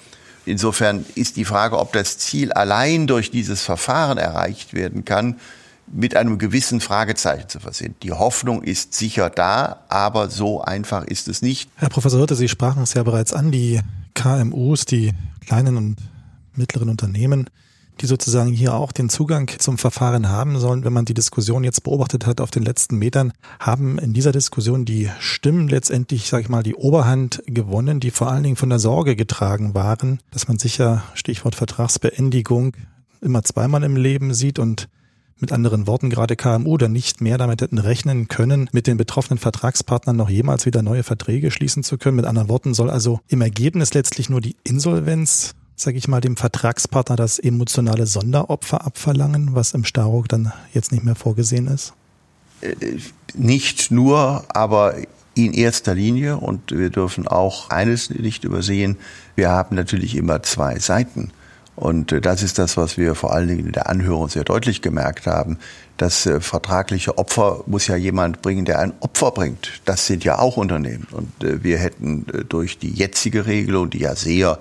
Insofern 0.46 1.06
ist 1.16 1.38
die 1.38 1.46
Frage, 1.46 1.80
ob 1.80 1.94
das 1.94 2.18
Ziel 2.18 2.54
allein 2.54 3.08
durch 3.08 3.32
dieses 3.32 3.64
Verfahren 3.64 4.18
erreicht 4.18 4.74
werden 4.74 5.04
kann, 5.04 5.40
mit 5.88 6.16
einem 6.16 6.38
gewissen 6.38 6.82
Fragezeichen 6.82 7.50
zu 7.50 7.60
versehen. 7.60 7.96
Die 8.02 8.12
Hoffnung 8.12 8.64
ist 8.64 8.94
sicher 8.94 9.30
da, 9.30 9.82
aber 9.90 10.30
so 10.30 10.62
einfach 10.62 11.04
ist 11.04 11.28
es 11.28 11.42
nicht. 11.42 11.70
Herr 11.76 11.90
Professor 11.90 12.20
Hirte, 12.20 12.36
Sie 12.36 12.48
sprachen 12.48 12.84
es 12.84 12.94
ja 12.94 13.04
bereits 13.04 13.34
an, 13.34 13.52
die 13.52 13.82
KMUs, 14.16 14.86
die 14.86 15.14
kleinen 15.46 15.78
und 15.78 15.98
mittleren 16.56 16.90
Unternehmen, 16.90 17.50
die 18.02 18.06
sozusagen 18.06 18.52
hier 18.52 18.74
auch 18.74 18.92
den 18.92 19.10
Zugang 19.10 19.50
zum 19.60 19.78
Verfahren 19.78 20.30
haben 20.30 20.60
sollen. 20.60 20.84
Wenn 20.84 20.94
man 20.94 21.06
die 21.06 21.14
Diskussion 21.14 21.64
jetzt 21.64 21.84
beobachtet 21.84 22.26
hat 22.26 22.42
auf 22.42 22.52
den 22.52 22.64
letzten 22.64 22.98
Metern, 22.98 23.34
haben 23.60 23.98
in 23.98 24.14
dieser 24.14 24.32
Diskussion 24.32 24.86
die 24.86 25.10
Stimmen 25.20 25.68
letztendlich, 25.68 26.28
sage 26.28 26.44
ich 26.44 26.50
mal, 26.50 26.64
die 26.64 26.76
Oberhand 26.76 27.44
gewonnen, 27.48 28.00
die 28.00 28.12
vor 28.12 28.30
allen 28.30 28.44
Dingen 28.44 28.56
von 28.56 28.70
der 28.70 28.80
Sorge 28.80 29.16
getragen 29.16 29.74
waren, 29.74 30.20
dass 30.32 30.48
man 30.48 30.60
sicher, 30.60 31.04
Stichwort 31.14 31.56
Vertragsbeendigung, 31.56 32.74
immer 33.22 33.44
zweimal 33.44 33.84
im 33.84 33.96
Leben 33.96 34.34
sieht 34.34 34.60
und 34.60 34.88
mit 35.38 35.52
anderen 35.52 35.86
Worten, 35.86 36.10
gerade 36.10 36.36
KMU 36.36 36.78
dann 36.78 36.94
nicht 36.94 37.20
mehr 37.20 37.38
damit 37.38 37.62
hätten 37.62 37.78
rechnen 37.78 38.28
können, 38.28 38.70
mit 38.72 38.88
den 38.88 38.98
betroffenen 38.98 39.38
Vertragspartnern 39.38 40.16
noch 40.16 40.30
jemals 40.30 40.66
wieder 40.66 40.82
neue 40.82 41.04
Verträge 41.04 41.52
schließen 41.52 41.84
zu 41.84 41.98
können. 41.98 42.16
Mit 42.16 42.26
anderen 42.26 42.48
Worten 42.48 42.74
soll 42.74 42.90
also 42.90 43.20
im 43.28 43.42
Ergebnis 43.42 43.94
letztlich 43.94 44.30
nur 44.30 44.40
die 44.40 44.56
Insolvenz 44.64 45.56
sage 45.76 45.98
ich 45.98 46.08
mal, 46.08 46.22
dem 46.22 46.38
Vertragspartner 46.38 47.16
das 47.16 47.40
emotionale 47.40 48.06
Sonderopfer 48.06 48.86
abverlangen, 48.86 49.56
was 49.56 49.74
im 49.74 49.84
Staruk 49.84 50.30
dann 50.30 50.54
jetzt 50.74 50.92
nicht 50.92 51.04
mehr 51.04 51.16
vorgesehen 51.16 51.68
ist? 51.68 51.94
Äh, 52.62 52.76
nicht 53.34 53.92
nur, 53.92 54.46
aber 54.50 54.96
in 55.34 55.54
erster 55.54 55.94
Linie. 55.94 56.38
Und 56.38 56.72
wir 56.72 56.90
dürfen 56.90 57.28
auch 57.28 57.70
eines 57.70 58.10
nicht 58.10 58.44
übersehen. 58.44 58.98
Wir 59.36 59.50
haben 59.50 59.76
natürlich 59.76 60.16
immer 60.16 60.42
zwei 60.44 60.80
Seiten. 60.80 61.32
Und 61.76 62.14
äh, 62.14 62.22
das 62.22 62.42
ist 62.42 62.58
das, 62.58 62.78
was 62.78 62.98
wir 62.98 63.16
vor 63.16 63.34
allen 63.34 63.50
Dingen 63.50 63.66
in 63.66 63.74
der 63.74 63.90
Anhörung 63.90 64.30
sehr 64.30 64.46
deutlich 64.46 64.82
gemerkt 64.82 65.28
haben. 65.28 65.58
Das 65.98 66.26
äh, 66.26 66.40
vertragliche 66.40 67.18
Opfer 67.18 67.64
muss 67.66 67.88
ja 67.88 67.98
jemand 67.98 68.42
bringen, 68.42 68.64
der 68.64 68.80
ein 68.80 68.94
Opfer 69.02 69.32
bringt. 69.32 69.82
Das 69.84 70.08
sind 70.08 70.24
ja 70.24 70.40
auch 70.40 70.56
Unternehmen. 70.56 71.08
Und 71.12 71.34
wir 71.40 71.80
hätten 71.80 72.26
durch 72.48 72.80
die 72.80 72.92
jetzige 72.92 73.46
Regelung, 73.46 73.90
die 73.90 74.00
ja 74.00 74.16
sehr 74.16 74.58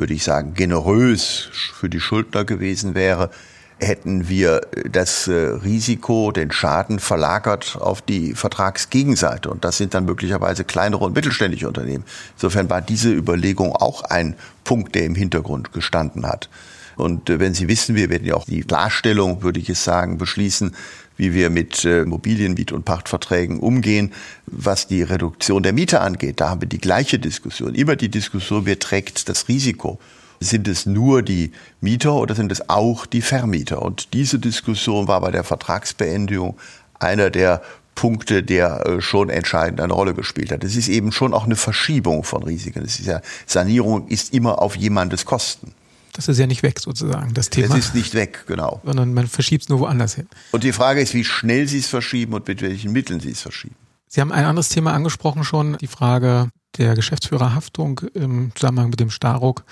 würde 0.00 0.14
ich 0.14 0.24
sagen, 0.24 0.54
generös 0.54 1.48
für 1.52 1.88
die 1.88 2.00
Schuldner 2.00 2.44
gewesen 2.44 2.94
wäre, 2.94 3.30
hätten 3.78 4.28
wir 4.28 4.60
das 4.90 5.28
äh, 5.28 5.32
Risiko, 5.32 6.32
den 6.32 6.50
Schaden 6.50 6.98
verlagert 6.98 7.78
auf 7.80 8.02
die 8.02 8.34
Vertragsgegenseite. 8.34 9.48
Und 9.50 9.64
das 9.64 9.78
sind 9.78 9.94
dann 9.94 10.04
möglicherweise 10.04 10.64
kleinere 10.64 11.04
und 11.04 11.14
mittelständische 11.14 11.68
Unternehmen. 11.68 12.04
Insofern 12.36 12.68
war 12.68 12.82
diese 12.82 13.10
Überlegung 13.10 13.72
auch 13.72 14.02
ein 14.02 14.36
Punkt, 14.64 14.94
der 14.94 15.06
im 15.06 15.14
Hintergrund 15.14 15.72
gestanden 15.72 16.26
hat. 16.26 16.50
Und 16.96 17.30
äh, 17.30 17.40
wenn 17.40 17.54
Sie 17.54 17.68
wissen, 17.68 17.94
wir 17.94 18.10
werden 18.10 18.26
ja 18.26 18.34
auch 18.34 18.44
die 18.44 18.62
Klarstellung, 18.62 19.42
würde 19.42 19.60
ich 19.60 19.70
es 19.70 19.82
sagen, 19.82 20.18
beschließen, 20.18 20.74
wie 21.20 21.34
wir 21.34 21.50
mit 21.50 21.84
äh, 21.84 22.00
Immobilienmiet- 22.02 22.72
und 22.72 22.86
Pachtverträgen 22.86 23.60
umgehen, 23.60 24.12
was 24.46 24.86
die 24.86 25.02
Reduktion 25.02 25.62
der 25.62 25.74
Miete 25.74 26.00
angeht. 26.00 26.40
Da 26.40 26.48
haben 26.48 26.62
wir 26.62 26.68
die 26.68 26.80
gleiche 26.80 27.18
Diskussion. 27.18 27.74
Immer 27.74 27.94
die 27.94 28.08
Diskussion, 28.08 28.64
wer 28.64 28.78
trägt 28.78 29.28
das 29.28 29.46
Risiko? 29.46 30.00
Sind 30.40 30.66
es 30.66 30.86
nur 30.86 31.22
die 31.22 31.52
Mieter 31.82 32.14
oder 32.14 32.34
sind 32.34 32.50
es 32.50 32.70
auch 32.70 33.04
die 33.04 33.20
Vermieter? 33.20 33.82
Und 33.82 34.14
diese 34.14 34.38
Diskussion 34.38 35.08
war 35.08 35.20
bei 35.20 35.30
der 35.30 35.44
Vertragsbeendigung 35.44 36.56
einer 36.98 37.28
der 37.28 37.60
Punkte, 37.94 38.42
der 38.42 38.86
äh, 38.86 39.02
schon 39.02 39.28
entscheidend 39.28 39.82
eine 39.82 39.92
Rolle 39.92 40.14
gespielt 40.14 40.50
hat. 40.50 40.64
Es 40.64 40.74
ist 40.74 40.88
eben 40.88 41.12
schon 41.12 41.34
auch 41.34 41.44
eine 41.44 41.56
Verschiebung 41.56 42.24
von 42.24 42.42
Risiken. 42.44 42.82
Es 42.82 42.98
ist 42.98 43.04
ja, 43.04 43.20
Sanierung 43.44 44.08
ist 44.08 44.32
immer 44.32 44.62
auf 44.62 44.74
jemandes 44.74 45.26
Kosten. 45.26 45.74
Das 46.12 46.28
ist 46.28 46.38
ja 46.38 46.46
nicht 46.46 46.62
weg 46.62 46.80
sozusagen, 46.80 47.34
das 47.34 47.50
Thema. 47.50 47.76
Es 47.76 47.86
ist 47.86 47.94
nicht 47.94 48.14
weg, 48.14 48.44
genau. 48.46 48.80
Sondern 48.84 49.14
man 49.14 49.28
verschiebt 49.28 49.62
es 49.64 49.68
nur 49.68 49.80
woanders 49.80 50.14
hin. 50.14 50.28
Und 50.52 50.64
die 50.64 50.72
Frage 50.72 51.00
ist, 51.00 51.14
wie 51.14 51.24
schnell 51.24 51.68
Sie 51.68 51.78
es 51.78 51.86
verschieben 51.86 52.34
und 52.34 52.46
mit 52.48 52.62
welchen 52.62 52.92
Mitteln 52.92 53.20
Sie 53.20 53.30
es 53.30 53.42
verschieben. 53.42 53.76
Sie 54.08 54.20
haben 54.20 54.32
ein 54.32 54.44
anderes 54.44 54.70
Thema 54.70 54.92
angesprochen 54.92 55.44
schon, 55.44 55.78
die 55.78 55.86
Frage 55.86 56.50
der 56.78 56.94
Geschäftsführerhaftung 56.94 58.00
im 58.14 58.52
Zusammenhang 58.54 58.90
mit 58.90 59.00
dem 59.00 59.10
Staruk. 59.10 59.64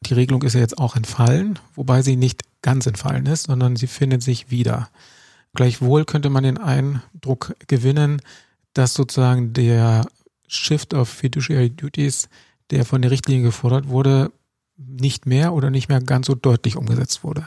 Die 0.00 0.14
Regelung 0.14 0.42
ist 0.42 0.54
ja 0.54 0.60
jetzt 0.60 0.78
auch 0.78 0.96
entfallen, 0.96 1.58
wobei 1.74 2.02
sie 2.02 2.16
nicht 2.16 2.42
ganz 2.62 2.86
entfallen 2.86 3.26
ist, 3.26 3.44
sondern 3.44 3.76
sie 3.76 3.86
findet 3.86 4.22
sich 4.22 4.50
wieder. 4.50 4.88
Gleichwohl 5.54 6.04
könnte 6.04 6.30
man 6.30 6.42
den 6.42 6.58
Eindruck 6.58 7.54
gewinnen, 7.68 8.20
dass 8.72 8.94
sozusagen 8.94 9.52
der 9.52 10.06
Shift 10.48 10.94
of 10.94 11.08
Fiduciary 11.08 11.70
Duties, 11.70 12.28
der 12.70 12.84
von 12.84 13.02
der 13.02 13.10
Richtlinie 13.10 13.44
gefordert 13.44 13.88
wurde, 13.88 14.32
nicht 14.76 15.26
mehr 15.26 15.52
oder 15.52 15.70
nicht 15.70 15.88
mehr 15.88 16.00
ganz 16.00 16.26
so 16.26 16.34
deutlich 16.34 16.76
umgesetzt 16.76 17.24
wurde. 17.24 17.46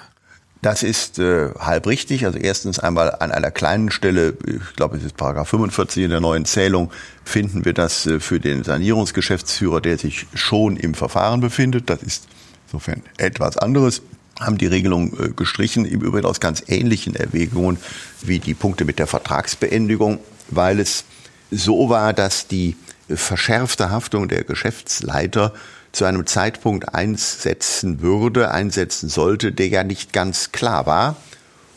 Das 0.61 0.81
ist 0.81 1.19
äh, 1.19 1.51
halb 1.59 1.85
richtig. 1.85 2.25
Also 2.25 2.39
erstens 2.39 2.79
einmal 2.79 3.11
an 3.11 3.31
einer 3.31 3.51
kleinen 3.51 3.91
Stelle, 3.91 4.35
ich 4.45 4.75
glaube, 4.75 4.97
es 4.97 5.03
ist 5.03 5.15
Paragraph 5.15 5.49
45 5.49 6.05
in 6.05 6.09
der 6.09 6.19
neuen 6.19 6.45
Zählung, 6.45 6.91
finden 7.23 7.63
wir 7.63 7.73
das 7.73 8.07
äh, 8.07 8.19
für 8.19 8.39
den 8.39 8.63
Sanierungsgeschäftsführer, 8.63 9.81
der 9.81 9.97
sich 9.97 10.25
schon 10.33 10.75
im 10.75 10.93
Verfahren 10.93 11.41
befindet. 11.41 11.89
Das 11.89 12.01
ist 12.01 12.27
insofern 12.65 13.03
etwas 13.17 13.57
anderes 13.57 14.01
haben 14.39 14.57
die 14.57 14.67
Regelung 14.67 15.13
äh, 15.19 15.29
gestrichen, 15.29 15.85
im 15.85 16.01
Übrigen 16.01 16.25
aus 16.25 16.39
ganz 16.39 16.63
ähnlichen 16.67 17.15
Erwägungen 17.15 17.77
wie 18.21 18.39
die 18.39 18.53
Punkte 18.53 18.85
mit 18.85 18.99
der 18.99 19.07
Vertragsbeendigung, 19.07 20.19
weil 20.49 20.79
es 20.79 21.05
so 21.51 21.89
war, 21.89 22.13
dass 22.13 22.47
die 22.47 22.75
verschärfte 23.09 23.89
Haftung 23.89 24.27
der 24.27 24.43
Geschäftsleiter 24.43 25.53
zu 25.97 26.05
einem 26.05 26.27
Zeitpunkt 26.27 26.93
einsetzen 26.93 28.01
würde, 28.01 28.51
einsetzen 28.51 29.09
sollte, 29.09 29.51
der 29.51 29.67
ja 29.67 29.83
nicht 29.83 30.13
ganz 30.13 30.51
klar 30.51 30.85
war. 30.85 31.15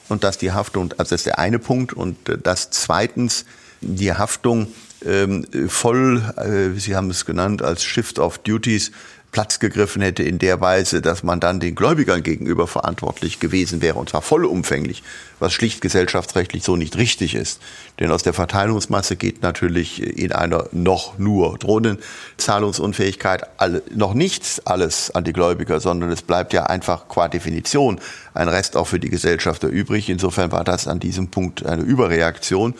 Und 0.08 0.24
dass 0.24 0.36
die 0.36 0.52
Haftung, 0.52 0.92
also 0.92 1.10
das 1.10 1.12
ist 1.12 1.26
der 1.26 1.38
eine 1.38 1.58
Punkt, 1.58 1.92
und 1.94 2.28
äh, 2.28 2.36
dass 2.36 2.70
zweitens 2.70 3.46
die 3.80 4.12
Haftung 4.12 4.68
ähm, 5.04 5.46
voll, 5.68 6.22
äh, 6.36 6.78
Sie 6.78 6.96
haben 6.96 7.10
es 7.10 7.24
genannt, 7.26 7.62
als 7.62 7.84
Shift 7.84 8.18
of 8.18 8.38
Duties 8.38 8.92
Platz 9.32 9.60
gegriffen 9.60 10.02
hätte 10.02 10.22
in 10.22 10.38
der 10.38 10.60
Weise, 10.60 11.00
dass 11.00 11.22
man 11.22 11.38
dann 11.38 11.60
den 11.60 11.74
Gläubigern 11.74 12.22
gegenüber 12.22 12.66
verantwortlich 12.66 13.38
gewesen 13.38 13.80
wäre, 13.80 13.98
und 13.98 14.08
zwar 14.08 14.22
vollumfänglich, 14.22 15.02
was 15.38 15.52
schlicht 15.52 15.80
gesellschaftsrechtlich 15.80 16.64
so 16.64 16.76
nicht 16.76 16.96
richtig 16.96 17.34
ist. 17.34 17.60
Denn 18.00 18.10
aus 18.10 18.22
der 18.22 18.32
Verteilungsmasse 18.32 19.16
geht 19.16 19.42
natürlich 19.42 20.02
in 20.02 20.32
einer 20.32 20.66
noch 20.72 21.18
nur 21.18 21.58
drohenden 21.58 21.98
Zahlungsunfähigkeit 22.38 23.44
alle, 23.58 23.82
noch 23.94 24.14
nichts 24.14 24.66
alles 24.66 25.12
an 25.12 25.24
die 25.24 25.32
Gläubiger, 25.32 25.80
sondern 25.80 26.10
es 26.10 26.22
bleibt 26.22 26.52
ja 26.52 26.64
einfach 26.64 27.06
qua 27.08 27.28
Definition 27.28 28.00
ein 28.34 28.48
Rest 28.48 28.76
auch 28.76 28.88
für 28.88 29.00
die 29.00 29.10
Gesellschafter 29.10 29.68
übrig. 29.68 30.08
Insofern 30.08 30.50
war 30.50 30.64
das 30.64 30.88
an 30.88 30.98
diesem 30.98 31.28
Punkt 31.28 31.64
eine 31.64 31.82
Überreaktion. 31.82 32.74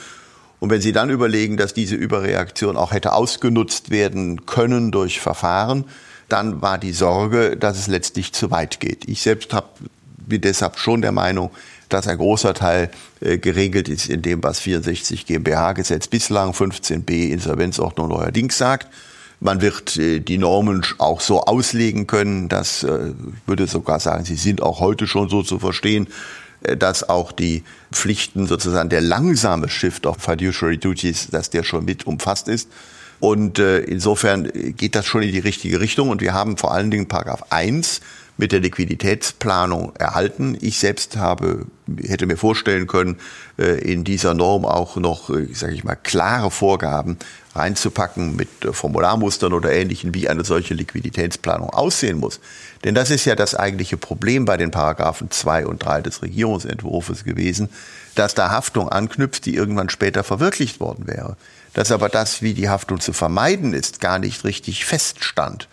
Und 0.60 0.70
wenn 0.70 0.80
Sie 0.80 0.92
dann 0.92 1.10
überlegen, 1.10 1.56
dass 1.56 1.74
diese 1.74 1.96
Überreaktion 1.96 2.76
auch 2.76 2.92
hätte 2.92 3.14
ausgenutzt 3.14 3.90
werden 3.90 4.46
können 4.46 4.92
durch 4.92 5.20
Verfahren, 5.20 5.86
dann 6.28 6.62
war 6.62 6.78
die 6.78 6.92
Sorge, 6.92 7.56
dass 7.56 7.78
es 7.78 7.88
letztlich 7.88 8.32
zu 8.32 8.50
weit 8.50 8.78
geht. 8.78 9.08
Ich 9.08 9.22
selbst 9.22 9.52
hab, 9.52 9.78
bin 10.18 10.42
deshalb 10.42 10.78
schon 10.78 11.02
der 11.02 11.12
Meinung, 11.12 11.50
dass 11.88 12.06
ein 12.06 12.18
großer 12.18 12.54
Teil 12.54 12.90
äh, 13.20 13.38
geregelt 13.38 13.88
ist 13.88 14.08
in 14.08 14.22
dem, 14.22 14.42
was 14.42 14.60
64 14.60 15.26
GmbH-Gesetz 15.26 16.06
bislang, 16.06 16.52
15b 16.52 17.30
Insolvenzordnung 17.30 18.08
neuerdings 18.08 18.56
sagt. 18.56 18.88
Man 19.40 19.60
wird 19.60 19.96
äh, 19.96 20.20
die 20.20 20.38
Normen 20.38 20.84
auch 20.98 21.20
so 21.20 21.40
auslegen 21.40 22.06
können, 22.06 22.48
dass, 22.48 22.84
äh, 22.84 23.12
würde 23.46 23.66
sogar 23.66 23.98
sagen, 23.98 24.24
sie 24.24 24.36
sind 24.36 24.62
auch 24.62 24.78
heute 24.80 25.06
schon 25.06 25.28
so 25.28 25.42
zu 25.42 25.58
verstehen, 25.58 26.06
dass 26.60 27.08
auch 27.08 27.32
die 27.32 27.64
Pflichten 27.92 28.46
sozusagen 28.46 28.88
der 28.88 29.00
langsame 29.00 29.68
Shift 29.68 30.06
of 30.06 30.18
Fiduciary 30.18 30.78
Duties, 30.78 31.28
dass 31.30 31.50
der 31.50 31.62
schon 31.62 31.84
mit 31.84 32.06
umfasst 32.06 32.48
ist. 32.48 32.68
Und 33.20 33.58
äh, 33.58 33.80
insofern 33.80 34.50
geht 34.76 34.94
das 34.94 35.06
schon 35.06 35.22
in 35.22 35.32
die 35.32 35.38
richtige 35.38 35.80
Richtung. 35.80 36.08
Und 36.08 36.22
wir 36.22 36.32
haben 36.32 36.56
vor 36.56 36.72
allen 36.72 36.90
Dingen 36.90 37.06
Paragraph 37.06 37.44
1 37.50 38.00
mit 38.40 38.53
der 38.53 38.61
Liquiditätsplanung 38.61 39.94
erhalten. 39.96 40.57
Ich 40.61 40.79
selbst 40.79 41.18
habe, 41.18 41.66
hätte 42.03 42.26
mir 42.26 42.38
vorstellen 42.38 42.87
können, 42.87 43.18
äh, 43.59 43.79
in 43.81 44.03
dieser 44.03 44.35
Norm 44.35 44.64
auch 44.64 44.96
noch, 44.96 45.29
äh, 45.31 45.46
sage 45.53 45.74
ich 45.74 45.85
mal, 45.85 45.94
klare 45.94 46.50
Vorgaben 46.50 47.18
reinzupacken 47.55 48.35
mit 48.35 48.48
äh, 48.64 48.72
Formularmustern 48.72 49.53
oder 49.53 49.70
ähnlichen, 49.70 50.14
wie 50.14 50.29
eine 50.29 50.44
solche 50.44 50.72
Liquiditätsplanung 50.72 51.70
aussehen 51.70 52.18
muss. 52.18 52.40
Denn 52.83 52.94
das 52.94 53.11
ist 53.11 53.26
ja 53.26 53.37
das 53.37 53.55
eigentliche 53.55 53.98
Problem 53.98 54.46
bei 54.46 54.57
den 54.57 54.70
Paragraphen 54.70 55.31
2 55.31 55.66
und 55.66 55.85
3 55.85 56.00
des 56.00 56.22
Regierungsentwurfs 56.22 57.24
gewesen, 57.24 57.68
dass 58.14 58.35
da 58.35 58.50
Haftung 58.50 58.88
anknüpft, 58.88 59.44
die 59.44 59.55
irgendwann 59.55 59.90
später 59.90 60.24
verwirklicht 60.24 60.81
worden 60.81 61.07
wäre 61.07 61.37
dass 61.72 61.92
aber 61.92 62.09
das, 62.09 62.42
wie 62.42 62.55
die 62.55 62.68
Haftung 62.68 63.00
zu 63.00 63.12
vermeiden 63.12 63.74
ist, 63.74 64.00
gar 64.00 64.18
nicht 64.18 64.44
richtig 64.44 64.85
feststand. 64.85 65.68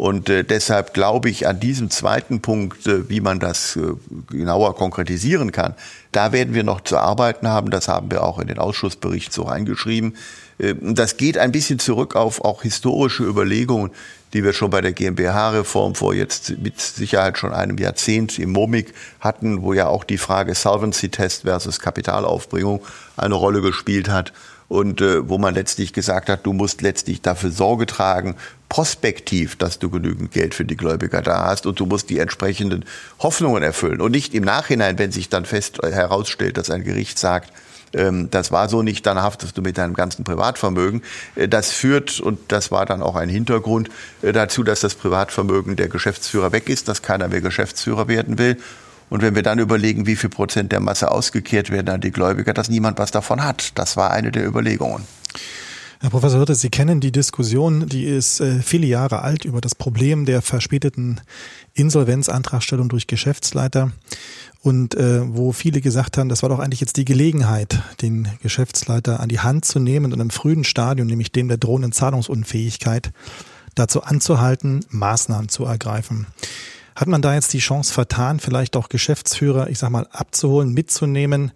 Und 0.00 0.30
äh, 0.30 0.44
deshalb 0.44 0.94
glaube 0.94 1.28
ich 1.28 1.46
an 1.46 1.60
diesem 1.60 1.90
zweiten 1.90 2.40
Punkt, 2.40 2.86
äh, 2.86 3.10
wie 3.10 3.20
man 3.20 3.38
das 3.38 3.76
äh, 3.76 3.82
genauer 4.30 4.74
konkretisieren 4.74 5.52
kann, 5.52 5.74
da 6.10 6.32
werden 6.32 6.54
wir 6.54 6.64
noch 6.64 6.80
zu 6.80 6.96
arbeiten 6.96 7.46
haben. 7.46 7.70
Das 7.70 7.86
haben 7.86 8.10
wir 8.10 8.24
auch 8.24 8.38
in 8.38 8.48
den 8.48 8.58
Ausschussbericht 8.58 9.30
so 9.30 9.42
reingeschrieben. 9.42 10.16
Äh, 10.56 10.74
das 10.80 11.18
geht 11.18 11.36
ein 11.36 11.52
bisschen 11.52 11.78
zurück 11.78 12.16
auf 12.16 12.42
auch 12.42 12.62
historische 12.62 13.24
Überlegungen, 13.24 13.90
die 14.32 14.42
wir 14.42 14.54
schon 14.54 14.70
bei 14.70 14.80
der 14.80 14.94
GmbH-Reform 14.94 15.94
vor 15.94 16.14
jetzt 16.14 16.56
mit 16.58 16.80
Sicherheit 16.80 17.36
schon 17.36 17.52
einem 17.52 17.76
Jahrzehnt 17.76 18.38
im 18.38 18.52
MOMIC 18.52 18.94
hatten, 19.20 19.60
wo 19.60 19.74
ja 19.74 19.88
auch 19.88 20.04
die 20.04 20.16
Frage 20.16 20.54
Solvency-Test 20.54 21.42
versus 21.42 21.78
Kapitalaufbringung 21.78 22.80
eine 23.18 23.34
Rolle 23.34 23.60
gespielt 23.60 24.08
hat 24.08 24.32
und 24.70 25.00
äh, 25.00 25.28
wo 25.28 25.36
man 25.36 25.52
letztlich 25.52 25.92
gesagt 25.92 26.28
hat, 26.28 26.46
du 26.46 26.52
musst 26.52 26.80
letztlich 26.80 27.20
dafür 27.20 27.50
Sorge 27.50 27.86
tragen, 27.86 28.36
prospektiv, 28.68 29.56
dass 29.56 29.80
du 29.80 29.90
genügend 29.90 30.30
Geld 30.30 30.54
für 30.54 30.64
die 30.64 30.76
Gläubiger 30.76 31.22
da 31.22 31.44
hast 31.44 31.66
und 31.66 31.80
du 31.80 31.86
musst 31.86 32.08
die 32.08 32.20
entsprechenden 32.20 32.84
Hoffnungen 33.18 33.64
erfüllen 33.64 34.00
und 34.00 34.12
nicht 34.12 34.32
im 34.32 34.44
Nachhinein, 34.44 34.96
wenn 34.96 35.10
sich 35.10 35.28
dann 35.28 35.44
fest 35.44 35.82
äh, 35.82 35.90
herausstellt, 35.90 36.56
dass 36.56 36.70
ein 36.70 36.84
Gericht 36.84 37.18
sagt, 37.18 37.52
ähm, 37.92 38.30
das 38.30 38.52
war 38.52 38.68
so 38.68 38.82
nicht, 38.82 39.04
dann 39.06 39.20
haftest 39.20 39.58
du 39.58 39.62
mit 39.62 39.76
deinem 39.76 39.94
ganzen 39.94 40.22
Privatvermögen. 40.22 41.02
Äh, 41.34 41.48
das 41.48 41.72
führt, 41.72 42.20
und 42.20 42.38
das 42.52 42.70
war 42.70 42.86
dann 42.86 43.02
auch 43.02 43.16
ein 43.16 43.28
Hintergrund, 43.28 43.88
äh, 44.22 44.32
dazu, 44.32 44.62
dass 44.62 44.78
das 44.78 44.94
Privatvermögen 44.94 45.74
der 45.74 45.88
Geschäftsführer 45.88 46.52
weg 46.52 46.68
ist, 46.68 46.86
dass 46.86 47.02
keiner 47.02 47.26
mehr 47.26 47.40
Geschäftsführer 47.40 48.06
werden 48.06 48.38
will. 48.38 48.56
Und 49.10 49.22
wenn 49.22 49.34
wir 49.34 49.42
dann 49.42 49.58
überlegen, 49.58 50.06
wie 50.06 50.16
viel 50.16 50.30
Prozent 50.30 50.72
der 50.72 50.80
Masse 50.80 51.10
ausgekehrt 51.10 51.70
werden 51.70 51.88
an 51.88 52.00
die 52.00 52.12
Gläubiger, 52.12 52.54
dass 52.54 52.70
niemand 52.70 52.98
was 52.98 53.10
davon 53.10 53.44
hat. 53.44 53.72
Das 53.74 53.96
war 53.96 54.12
eine 54.12 54.30
der 54.30 54.46
Überlegungen. 54.46 55.04
Herr 56.02 56.08
Professor 56.08 56.38
Hirte, 56.38 56.54
Sie 56.54 56.70
kennen 56.70 57.00
die 57.00 57.12
Diskussion, 57.12 57.86
die 57.86 58.06
ist 58.06 58.40
äh, 58.40 58.60
viele 58.60 58.86
Jahre 58.86 59.20
alt 59.20 59.44
über 59.44 59.60
das 59.60 59.74
Problem 59.74 60.24
der 60.24 60.40
verspäteten 60.40 61.20
Insolvenzantragstellung 61.74 62.88
durch 62.88 63.06
Geschäftsleiter 63.06 63.92
und 64.62 64.94
äh, 64.94 65.20
wo 65.26 65.52
viele 65.52 65.82
gesagt 65.82 66.16
haben, 66.16 66.30
das 66.30 66.42
war 66.42 66.48
doch 66.48 66.58
eigentlich 66.58 66.80
jetzt 66.80 66.96
die 66.96 67.04
Gelegenheit, 67.04 67.82
den 68.00 68.28
Geschäftsleiter 68.42 69.20
an 69.20 69.28
die 69.28 69.40
Hand 69.40 69.66
zu 69.66 69.78
nehmen 69.78 70.06
und 70.06 70.18
einem 70.18 70.30
frühen 70.30 70.64
Stadium, 70.64 71.06
nämlich 71.06 71.32
dem 71.32 71.48
der 71.48 71.58
drohenden 71.58 71.92
Zahlungsunfähigkeit, 71.92 73.12
dazu 73.74 74.02
anzuhalten, 74.02 74.80
Maßnahmen 74.88 75.50
zu 75.50 75.66
ergreifen. 75.66 76.26
Hat 76.96 77.08
man 77.08 77.22
da 77.22 77.34
jetzt 77.34 77.52
die 77.52 77.58
Chance 77.58 77.92
vertan, 77.92 78.40
vielleicht 78.40 78.76
auch 78.76 78.88
Geschäftsführer, 78.88 79.68
ich 79.68 79.78
sag 79.78 79.90
mal, 79.90 80.06
abzuholen, 80.10 80.72
mitzunehmen, 80.72 81.52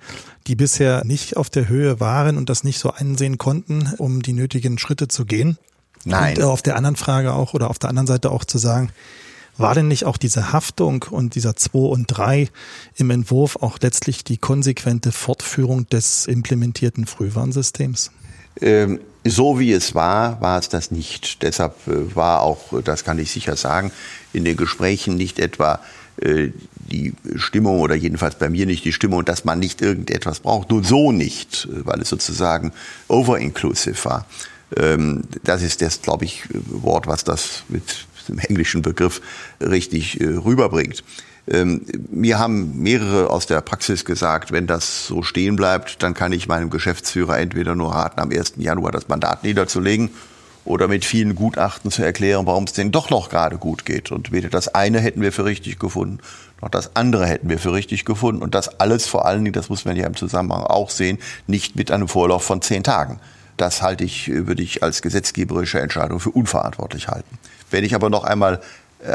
die 0.46 0.54
bisher 0.54 1.04
nicht 1.04 1.36
auf 1.36 1.50
der 1.50 1.68
Höhe 1.68 2.00
waren 2.00 2.36
und 2.36 2.48
das 2.48 2.64
nicht 2.64 2.78
so 2.78 2.92
einsehen 2.92 3.38
konnten, 3.38 3.92
um 3.98 4.22
die 4.22 4.32
nötigen 4.32 4.78
Schritte 4.78 5.08
zu 5.08 5.24
gehen? 5.24 5.58
Nein. 6.04 6.36
Und 6.36 6.42
äh, 6.42 6.46
auf 6.46 6.62
der 6.62 6.76
anderen 6.76 6.96
Frage 6.96 7.32
auch 7.32 7.54
oder 7.54 7.70
auf 7.70 7.78
der 7.78 7.90
anderen 7.90 8.06
Seite 8.06 8.30
auch 8.30 8.44
zu 8.44 8.58
sagen, 8.58 8.90
war 9.56 9.74
denn 9.74 9.88
nicht 9.88 10.04
auch 10.04 10.16
diese 10.16 10.52
Haftung 10.52 11.04
und 11.08 11.36
dieser 11.36 11.54
2 11.54 11.78
und 11.78 12.06
3 12.06 12.48
im 12.96 13.10
Entwurf 13.10 13.56
auch 13.56 13.78
letztlich 13.80 14.24
die 14.24 14.36
konsequente 14.36 15.12
Fortführung 15.12 15.88
des 15.88 16.26
implementierten 16.26 17.06
Frühwarnsystems? 17.06 18.10
Ähm, 18.60 19.00
so 19.24 19.58
wie 19.58 19.72
es 19.72 19.94
war, 19.94 20.40
war 20.40 20.58
es 20.58 20.68
das 20.68 20.90
nicht. 20.90 21.42
Deshalb 21.42 21.74
äh, 21.86 22.14
war 22.14 22.42
auch, 22.42 22.80
das 22.82 23.04
kann 23.04 23.18
ich 23.18 23.30
sicher 23.30 23.56
sagen, 23.56 23.90
in 24.32 24.44
den 24.44 24.56
Gesprächen 24.56 25.16
nicht 25.16 25.38
etwa 25.38 25.80
äh, 26.20 26.50
die 26.72 27.14
Stimmung 27.36 27.80
oder 27.80 27.94
jedenfalls 27.94 28.34
bei 28.36 28.50
mir 28.50 28.66
nicht 28.66 28.84
die 28.84 28.92
Stimmung, 28.92 29.24
dass 29.24 29.44
man 29.44 29.58
nicht 29.58 29.80
irgendetwas 29.80 30.40
braucht. 30.40 30.70
Nur 30.70 30.84
so 30.84 31.10
nicht, 31.10 31.66
äh, 31.66 31.86
weil 31.86 32.00
es 32.02 32.10
sozusagen 32.10 32.72
over-inclusive 33.08 34.04
war. 34.04 34.26
Ähm, 34.76 35.22
das 35.42 35.62
ist 35.62 35.80
das, 35.80 36.02
glaube 36.02 36.26
ich, 36.26 36.42
Wort, 36.50 37.06
was 37.06 37.24
das 37.24 37.64
mit 37.68 38.06
dem 38.28 38.38
englischen 38.38 38.82
Begriff 38.82 39.20
richtig 39.60 40.18
rüberbringt. 40.20 41.04
Ähm, 41.46 41.82
mir 42.10 42.38
haben 42.38 42.80
mehrere 42.80 43.28
aus 43.28 43.46
der 43.46 43.60
Praxis 43.60 44.04
gesagt, 44.04 44.50
wenn 44.50 44.66
das 44.66 45.06
so 45.06 45.22
stehen 45.22 45.56
bleibt, 45.56 46.02
dann 46.02 46.14
kann 46.14 46.32
ich 46.32 46.48
meinem 46.48 46.70
Geschäftsführer 46.70 47.38
entweder 47.38 47.74
nur 47.74 47.92
raten, 47.92 48.20
am 48.20 48.30
1. 48.30 48.54
Januar 48.56 48.92
das 48.92 49.08
Mandat 49.08 49.44
niederzulegen 49.44 50.10
oder 50.64 50.88
mit 50.88 51.04
vielen 51.04 51.34
Gutachten 51.34 51.90
zu 51.90 52.02
erklären, 52.02 52.46
warum 52.46 52.64
es 52.64 52.72
denn 52.72 52.90
doch 52.90 53.10
noch 53.10 53.28
gerade 53.28 53.58
gut 53.58 53.84
geht. 53.84 54.10
Und 54.10 54.32
weder 54.32 54.48
das 54.48 54.74
eine 54.74 55.00
hätten 55.00 55.20
wir 55.20 55.32
für 55.32 55.44
richtig 55.44 55.78
gefunden, 55.78 56.20
noch 56.62 56.70
das 56.70 56.96
andere 56.96 57.26
hätten 57.26 57.50
wir 57.50 57.58
für 57.58 57.74
richtig 57.74 58.06
gefunden. 58.06 58.42
Und 58.42 58.54
das 58.54 58.80
alles 58.80 59.06
vor 59.06 59.26
allen 59.26 59.44
Dingen, 59.44 59.52
das 59.52 59.68
muss 59.68 59.84
man 59.84 59.96
ja 59.96 60.06
im 60.06 60.16
Zusammenhang 60.16 60.62
auch 60.62 60.88
sehen, 60.88 61.18
nicht 61.46 61.76
mit 61.76 61.90
einem 61.90 62.08
Vorlauf 62.08 62.42
von 62.42 62.62
zehn 62.62 62.82
Tagen. 62.82 63.20
Das 63.58 63.82
halte 63.82 64.02
ich, 64.02 64.28
würde 64.28 64.62
ich 64.62 64.82
als 64.82 65.02
gesetzgeberische 65.02 65.80
Entscheidung 65.80 66.20
für 66.20 66.30
unverantwortlich 66.30 67.08
halten. 67.08 67.38
Wenn 67.70 67.84
ich 67.84 67.94
aber 67.94 68.08
noch 68.08 68.24
einmal 68.24 68.60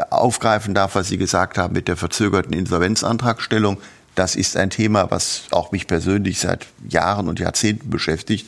aufgreifen 0.10 0.74
darf, 0.74 0.96
was 0.96 1.08
Sie 1.08 1.18
gesagt 1.18 1.58
haben 1.58 1.74
mit 1.74 1.88
der 1.88 1.98
verzögerten 1.98 2.54
Insolvenzantragstellung. 2.54 3.78
Das 4.16 4.36
ist 4.36 4.58
ein 4.58 4.70
Thema, 4.70 5.12
was 5.12 5.44
auch 5.52 5.72
mich 5.72 5.88
persönlich 5.88 6.40
seit 6.40 6.68
Jahren 6.88 7.28
und 7.28 7.40
Jahrzehnten 7.40 7.90
beschäftigt, 7.90 8.48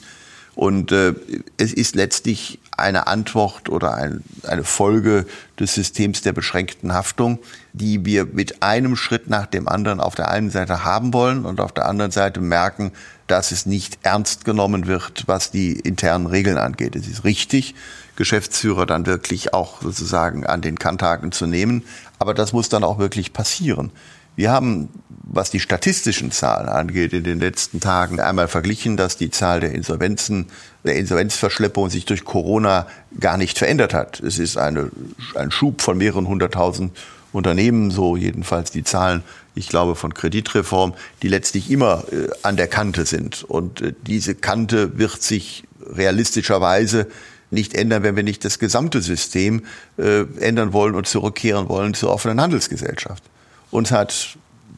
Und 0.53 0.91
äh, 0.91 1.13
es 1.57 1.71
ist 1.73 1.95
letztlich 1.95 2.59
eine 2.77 3.07
Antwort 3.07 3.69
oder 3.69 3.93
ein, 3.93 4.23
eine 4.43 4.63
Folge 4.63 5.25
des 5.59 5.73
Systems 5.75 6.21
der 6.21 6.33
beschränkten 6.33 6.93
Haftung, 6.93 7.39
die 7.73 8.05
wir 8.05 8.25
mit 8.25 8.61
einem 8.61 8.95
Schritt 8.95 9.29
nach 9.29 9.45
dem 9.45 9.67
anderen 9.67 9.99
auf 9.99 10.15
der 10.15 10.29
einen 10.29 10.49
Seite 10.49 10.83
haben 10.83 11.13
wollen 11.13 11.45
und 11.45 11.61
auf 11.61 11.71
der 11.71 11.87
anderen 11.87 12.11
Seite 12.11 12.41
merken, 12.41 12.91
dass 13.27 13.51
es 13.51 13.65
nicht 13.65 13.99
ernst 14.03 14.43
genommen 14.43 14.87
wird, 14.87 15.23
was 15.27 15.51
die 15.51 15.73
internen 15.73 16.25
Regeln 16.27 16.57
angeht. 16.57 16.95
Es 16.95 17.07
ist 17.07 17.23
richtig, 17.23 17.75
Geschäftsführer 18.21 18.85
dann 18.85 19.07
wirklich 19.07 19.55
auch 19.55 19.81
sozusagen 19.81 20.45
an 20.45 20.61
den 20.61 20.77
Kanthaken 20.77 21.31
zu 21.31 21.47
nehmen, 21.47 21.83
aber 22.19 22.35
das 22.35 22.53
muss 22.53 22.69
dann 22.69 22.83
auch 22.83 22.99
wirklich 22.99 23.33
passieren. 23.33 23.89
Wir 24.35 24.51
haben, 24.51 24.89
was 25.23 25.49
die 25.49 25.59
statistischen 25.59 26.31
Zahlen 26.31 26.69
angeht, 26.69 27.13
in 27.13 27.23
den 27.23 27.39
letzten 27.39 27.79
Tagen 27.79 28.19
einmal 28.19 28.47
verglichen, 28.47 28.95
dass 28.95 29.17
die 29.17 29.31
Zahl 29.31 29.59
der 29.59 29.73
Insolvenzen, 29.73 30.49
der 30.83 30.97
Insolvenzverschleppung 30.97 31.89
sich 31.89 32.05
durch 32.05 32.23
Corona 32.23 32.85
gar 33.19 33.37
nicht 33.37 33.57
verändert 33.57 33.95
hat. 33.95 34.19
Es 34.19 34.37
ist 34.37 34.55
eine, 34.55 34.91
ein 35.33 35.49
Schub 35.49 35.81
von 35.81 35.97
mehreren 35.97 36.27
hunderttausend 36.27 36.95
Unternehmen, 37.33 37.89
so 37.89 38.15
jedenfalls 38.15 38.69
die 38.69 38.83
Zahlen, 38.83 39.23
ich 39.55 39.67
glaube, 39.67 39.95
von 39.95 40.13
Kreditreform, 40.13 40.93
die 41.23 41.27
letztlich 41.27 41.71
immer 41.71 42.03
äh, 42.11 42.27
an 42.43 42.55
der 42.55 42.67
Kante 42.67 43.07
sind. 43.07 43.43
Und 43.43 43.81
äh, 43.81 43.93
diese 44.05 44.35
Kante 44.35 44.99
wird 44.99 45.23
sich 45.23 45.63
realistischerweise 45.89 47.07
nicht 47.51 47.75
ändern, 47.75 48.03
wenn 48.03 48.15
wir 48.15 48.23
nicht 48.23 48.43
das 48.45 48.59
gesamte 48.59 49.01
System 49.01 49.63
äh, 49.97 50.21
ändern 50.39 50.73
wollen 50.73 50.95
und 50.95 51.07
zurückkehren 51.07 51.69
wollen 51.69 51.93
zur 51.93 52.11
offenen 52.11 52.41
Handelsgesellschaft. 52.41 53.23
Uns 53.69 53.91
hat, 53.91 54.37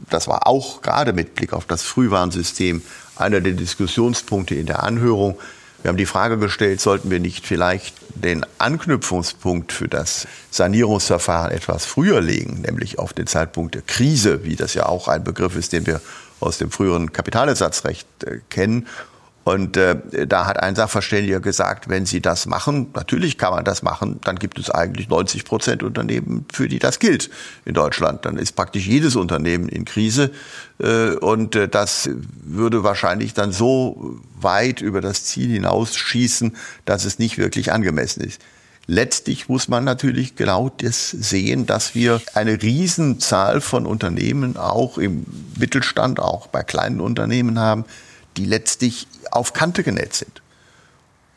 das 0.09 0.27
war 0.27 0.47
auch 0.47 0.81
gerade 0.81 1.13
mit 1.13 1.35
Blick 1.35 1.53
auf 1.53 1.65
das 1.65 1.83
Frühwarnsystem, 1.83 2.81
einer 3.15 3.41
der 3.41 3.53
Diskussionspunkte 3.53 4.55
in 4.55 4.65
der 4.65 4.83
Anhörung. 4.83 5.37
Wir 5.81 5.89
haben 5.89 5.97
die 5.97 6.05
Frage 6.05 6.37
gestellt, 6.37 6.79
sollten 6.79 7.11
wir 7.11 7.19
nicht 7.19 7.45
vielleicht 7.45 7.95
den 8.15 8.45
Anknüpfungspunkt 8.57 9.73
für 9.73 9.87
das 9.87 10.27
Sanierungsverfahren 10.49 11.51
etwas 11.51 11.85
früher 11.85 12.21
legen, 12.21 12.61
nämlich 12.61 12.99
auf 12.99 13.13
den 13.13 13.27
Zeitpunkt 13.27 13.75
der 13.75 13.81
Krise, 13.81 14.43
wie 14.45 14.55
das 14.55 14.73
ja 14.75 14.85
auch 14.85 15.07
ein 15.07 15.23
Begriff 15.23 15.55
ist, 15.55 15.73
den 15.73 15.85
wir 15.85 15.99
aus 16.39 16.57
dem 16.57 16.71
früheren 16.71 17.11
Kapitalersatzrecht 17.11 18.07
äh, 18.23 18.39
kennen. 18.49 18.87
Und 19.43 19.75
äh, 19.75 19.97
da 20.25 20.45
hat 20.45 20.61
ein 20.61 20.75
Sachverständiger 20.75 21.41
gesagt, 21.41 21.89
wenn 21.89 22.05
Sie 22.05 22.21
das 22.21 22.45
machen, 22.45 22.91
natürlich 22.93 23.37
kann 23.37 23.51
man 23.51 23.65
das 23.65 23.83
machen, 23.83 24.19
dann 24.23 24.37
gibt 24.37 24.57
es 24.57 24.69
eigentlich 24.69 25.09
90 25.09 25.43
Prozent 25.43 25.83
Unternehmen, 25.83 26.45
für 26.51 26.69
die 26.69 26.79
das 26.79 26.99
gilt 26.99 27.29
in 27.65 27.73
Deutschland. 27.73 28.23
Dann 28.25 28.37
ist 28.37 28.53
praktisch 28.53 28.87
jedes 28.87 29.17
Unternehmen 29.17 29.67
in 29.67 29.83
Krise. 29.83 30.31
Äh, 30.79 31.15
und 31.15 31.55
äh, 31.55 31.67
das 31.67 32.09
würde 32.41 32.83
wahrscheinlich 32.83 33.33
dann 33.33 33.51
so 33.51 34.17
weit 34.39 34.81
über 34.81 35.01
das 35.01 35.25
Ziel 35.25 35.51
hinausschießen, 35.51 36.55
dass 36.85 37.03
es 37.03 37.19
nicht 37.19 37.37
wirklich 37.37 37.73
angemessen 37.73 38.23
ist. 38.23 38.39
Letztlich 38.85 39.47
muss 39.47 39.69
man 39.69 39.85
natürlich 39.85 40.35
genau 40.35 40.69
das 40.69 41.09
sehen, 41.09 41.65
dass 41.65 41.95
wir 41.95 42.21
eine 42.33 42.61
Riesenzahl 42.61 43.61
von 43.61 43.85
Unternehmen 43.85 44.57
auch 44.57 44.97
im 44.97 45.25
Mittelstand, 45.57 46.19
auch 46.19 46.47
bei 46.47 46.63
kleinen 46.63 46.99
Unternehmen 46.99 47.59
haben, 47.59 47.85
die 48.37 48.45
letztlich 48.45 49.07
auf 49.31 49.53
Kante 49.53 49.83
genäht 49.83 50.13
sind. 50.13 50.41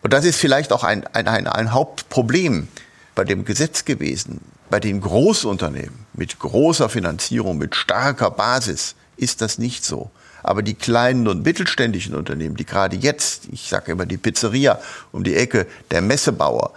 Und 0.03 0.13
das 0.13 0.25
ist 0.25 0.39
vielleicht 0.39 0.73
auch 0.73 0.85
ein, 0.85 1.07
ein, 1.09 1.27
ein, 1.27 1.73
Hauptproblem 1.73 2.69
bei 3.15 3.25
dem 3.25 3.45
Gesetz 3.45 3.85
gewesen. 3.85 4.41
Bei 4.71 4.81
den 4.81 5.01
Großunternehmen 5.01 6.07
mit 6.13 6.39
großer 6.39 6.89
Finanzierung, 6.89 7.59
mit 7.59 7.75
starker 7.75 8.31
Basis 8.31 8.95
ist 9.17 9.41
das 9.41 9.59
nicht 9.59 9.85
so. 9.85 10.11
Aber 10.43 10.63
die 10.63 10.75
kleinen 10.75 11.27
und 11.27 11.45
mittelständischen 11.45 12.15
Unternehmen, 12.15 12.57
die 12.57 12.67
gerade 12.67 12.97
jetzt, 12.97 13.49
ich 13.51 13.69
sage 13.69 13.93
immer 13.93 14.07
die 14.07 14.17
Pizzeria 14.17 14.81
um 15.13 15.25
die 15.25 15.35
Ecke, 15.35 15.67
der 15.91 16.03
Messebauer, 16.03 16.73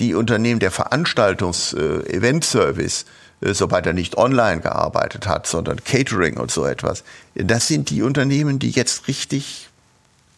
die 0.00 0.14
Unternehmen 0.14 0.60
der 0.60 0.72
Veranstaltungs-Event-Service, 0.72 3.02
äh, 3.02 3.06
sobald 3.52 3.86
er 3.86 3.92
nicht 3.92 4.16
online 4.16 4.60
gearbeitet 4.60 5.26
hat, 5.26 5.46
sondern 5.46 5.82
Catering 5.84 6.38
und 6.38 6.50
so 6.50 6.64
etwas, 6.64 7.04
das 7.34 7.68
sind 7.68 7.90
die 7.90 8.02
Unternehmen, 8.02 8.58
die 8.58 8.70
jetzt 8.70 9.08
richtig 9.08 9.68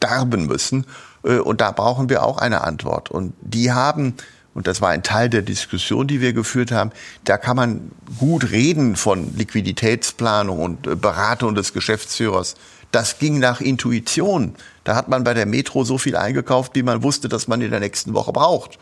darben 0.00 0.46
müssen. 0.46 0.86
Äh, 1.24 1.38
und 1.38 1.60
da 1.60 1.70
brauchen 1.72 2.08
wir 2.08 2.24
auch 2.24 2.38
eine 2.38 2.62
Antwort. 2.62 3.10
Und 3.10 3.34
die 3.40 3.72
haben, 3.72 4.14
und 4.54 4.66
das 4.66 4.80
war 4.80 4.90
ein 4.90 5.02
Teil 5.02 5.28
der 5.28 5.42
Diskussion, 5.42 6.06
die 6.06 6.20
wir 6.20 6.32
geführt 6.32 6.72
haben, 6.72 6.90
da 7.24 7.36
kann 7.38 7.56
man 7.56 7.90
gut 8.18 8.50
reden 8.50 8.96
von 8.96 9.36
Liquiditätsplanung 9.36 10.58
und 10.58 10.86
äh, 10.86 10.94
Beratung 10.96 11.54
des 11.54 11.72
Geschäftsführers. 11.72 12.54
Das 12.92 13.18
ging 13.18 13.38
nach 13.38 13.60
Intuition. 13.60 14.54
Da 14.84 14.94
hat 14.94 15.08
man 15.08 15.24
bei 15.24 15.34
der 15.34 15.46
Metro 15.46 15.84
so 15.84 15.98
viel 15.98 16.16
eingekauft, 16.16 16.74
wie 16.74 16.82
man 16.82 17.02
wusste, 17.02 17.28
dass 17.28 17.48
man 17.48 17.60
in 17.60 17.70
der 17.70 17.80
nächsten 17.80 18.14
Woche 18.14 18.32
braucht. 18.32 18.78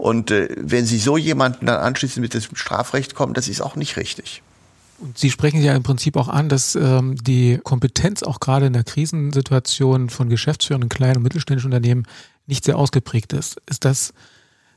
Und 0.00 0.30
äh, 0.30 0.48
wenn 0.56 0.86
Sie 0.86 0.98
so 0.98 1.18
jemanden 1.18 1.66
dann 1.66 1.76
anschließend 1.76 2.22
mit 2.22 2.32
dem 2.32 2.56
Strafrecht 2.56 3.14
kommen, 3.14 3.34
das 3.34 3.48
ist 3.48 3.60
auch 3.60 3.76
nicht 3.76 3.98
richtig. 3.98 4.42
Und 4.98 5.18
Sie 5.18 5.30
sprechen 5.30 5.62
ja 5.62 5.76
im 5.76 5.82
Prinzip 5.82 6.16
auch 6.16 6.28
an, 6.28 6.48
dass 6.48 6.74
ähm, 6.74 7.16
die 7.22 7.60
Kompetenz 7.62 8.22
auch 8.22 8.40
gerade 8.40 8.64
in 8.64 8.72
der 8.72 8.84
Krisensituation 8.84 10.08
von 10.08 10.30
Geschäftsführern 10.30 10.82
in 10.82 10.88
kleinen 10.88 11.18
und 11.18 11.24
mittelständischen 11.24 11.70
Unternehmen 11.70 12.06
nicht 12.46 12.64
sehr 12.64 12.78
ausgeprägt 12.78 13.34
ist. 13.34 13.60
Ist 13.68 13.84
das 13.84 14.14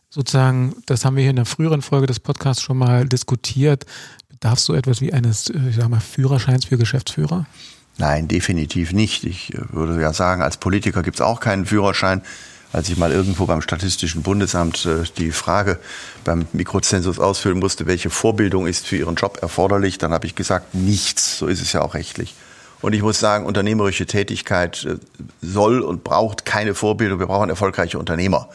sozusagen, 0.10 0.76
das 0.88 1.06
haben 1.06 1.16
wir 1.16 1.22
hier 1.24 1.30
in 1.30 1.38
der 1.38 1.46
früheren 1.46 1.82
Folge 1.82 2.08
des 2.08 2.20
Podcasts 2.20 2.62
schon 2.62 2.78
mal 2.78 3.08
diskutiert, 3.08 3.86
bedarf 4.28 4.60
so 4.60 4.74
etwas 4.74 5.00
wie 5.00 5.14
eines, 5.14 5.50
äh, 5.50 5.70
ich 5.70 5.78
sag 5.78 5.88
mal, 5.88 6.02
Führerscheins 6.02 6.66
für 6.66 6.78
Geschäftsführer? 6.78 7.46
Nein, 7.98 8.28
definitiv 8.28 8.92
nicht. 8.92 9.24
Ich 9.24 9.54
äh, 9.54 9.62
würde 9.72 10.02
ja 10.02 10.12
sagen, 10.12 10.42
als 10.42 10.58
Politiker 10.58 11.02
gibt 11.02 11.16
es 11.16 11.22
auch 11.22 11.40
keinen 11.40 11.66
Führerschein 11.66 12.24
als 12.74 12.90
ich 12.90 12.98
mal 12.98 13.12
irgendwo 13.12 13.46
beim 13.46 13.62
Statistischen 13.62 14.24
Bundesamt 14.24 14.86
äh, 14.86 15.04
die 15.18 15.32
Frage 15.32 15.80
beim 16.26 16.48
Mikrozensus 16.54 17.20
ausfüllen 17.20 17.60
musste, 17.60 17.86
welche 17.86 18.10
Vorbildung 18.10 18.66
ist 18.68 18.88
für 18.88 18.98
Ihren 18.98 19.16
Job 19.16 19.38
erforderlich, 19.42 20.00
dann 20.00 20.12
habe 20.12 20.26
ich 20.26 20.36
gesagt, 20.36 20.74
nichts. 20.74 21.38
So 21.38 21.48
ist 21.48 21.62
es 21.62 21.72
ja 21.72 21.82
auch 21.82 21.94
rechtlich. 21.94 22.34
Und 22.82 22.94
ich 22.94 23.02
muss 23.02 23.20
sagen, 23.20 23.46
unternehmerische 23.46 24.08
Tätigkeit 24.08 24.86
äh, 24.86 24.96
soll 25.42 25.82
und 25.82 26.04
braucht 26.04 26.46
keine 26.46 26.74
Vorbildung. 26.74 27.20
Wir 27.20 27.28
brauchen 27.28 27.50
erfolgreiche 27.50 28.00
Unternehmer. 28.00 28.50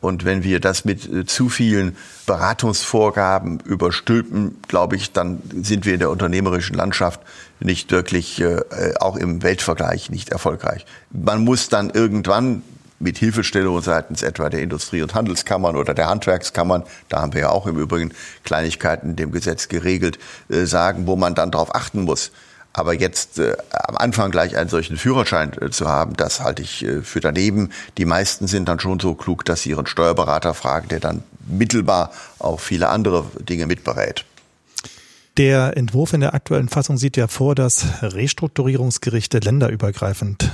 Und 0.00 0.24
wenn 0.24 0.42
wir 0.42 0.60
das 0.60 0.84
mit 0.84 1.08
äh, 1.08 1.24
zu 1.24 1.48
vielen 1.48 1.96
Beratungsvorgaben 2.26 3.60
überstülpen, 3.60 4.60
glaube 4.66 4.96
ich, 4.96 5.12
dann 5.12 5.42
sind 5.62 5.86
wir 5.86 5.94
in 5.94 6.00
der 6.00 6.10
unternehmerischen 6.10 6.74
Landschaft 6.74 7.20
nicht 7.62 7.92
wirklich, 7.92 8.42
auch 9.00 9.16
im 9.16 9.42
Weltvergleich 9.42 10.08
nicht 10.08 10.30
erfolgreich. 10.30 10.86
Man 11.12 11.44
muss 11.44 11.68
dann 11.68 11.90
irgendwann 11.90 12.62
mit 13.00 13.18
Hilfestellung 13.18 13.80
seitens 13.82 14.22
etwa 14.22 14.48
der 14.48 14.62
Industrie- 14.62 15.02
und 15.02 15.14
Handelskammern 15.14 15.74
oder 15.74 15.94
der 15.94 16.08
Handwerkskammern, 16.08 16.84
da 17.08 17.22
haben 17.22 17.32
wir 17.34 17.40
ja 17.40 17.48
auch 17.50 17.66
im 17.66 17.78
Übrigen 17.78 18.12
Kleinigkeiten 18.44 19.10
in 19.10 19.16
dem 19.16 19.32
Gesetz 19.32 19.68
geregelt, 19.68 20.18
äh, 20.48 20.66
sagen, 20.66 21.06
wo 21.06 21.16
man 21.16 21.34
dann 21.34 21.50
darauf 21.50 21.74
achten 21.74 22.02
muss. 22.02 22.30
Aber 22.72 22.94
jetzt 22.94 23.38
äh, 23.38 23.56
am 23.70 23.96
Anfang 23.96 24.30
gleich 24.30 24.56
einen 24.56 24.68
solchen 24.68 24.96
Führerschein 24.96 25.52
äh, 25.60 25.70
zu 25.70 25.88
haben, 25.88 26.14
das 26.16 26.40
halte 26.40 26.62
ich 26.62 26.84
äh, 26.84 27.02
für 27.02 27.20
daneben. 27.20 27.70
Die 27.98 28.04
meisten 28.04 28.46
sind 28.46 28.68
dann 28.68 28.78
schon 28.78 29.00
so 29.00 29.14
klug, 29.14 29.44
dass 29.44 29.62
sie 29.62 29.70
ihren 29.70 29.86
Steuerberater 29.86 30.54
fragen, 30.54 30.88
der 30.88 31.00
dann 31.00 31.24
mittelbar 31.48 32.12
auch 32.38 32.60
viele 32.60 32.90
andere 32.90 33.24
Dinge 33.40 33.66
mitberät. 33.66 34.24
Der 35.36 35.76
Entwurf 35.76 36.12
in 36.12 36.20
der 36.20 36.34
aktuellen 36.34 36.68
Fassung 36.68 36.98
sieht 36.98 37.16
ja 37.16 37.26
vor, 37.26 37.54
dass 37.54 37.86
Restrukturierungsgerichte 38.02 39.38
länderübergreifend 39.38 40.50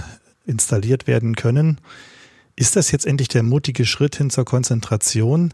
installiert 0.46 1.06
werden 1.06 1.34
können. 1.34 1.78
Ist 2.58 2.74
das 2.74 2.90
jetzt 2.90 3.04
endlich 3.04 3.28
der 3.28 3.42
mutige 3.42 3.84
Schritt 3.84 4.16
hin 4.16 4.30
zur 4.30 4.46
Konzentration, 4.46 5.52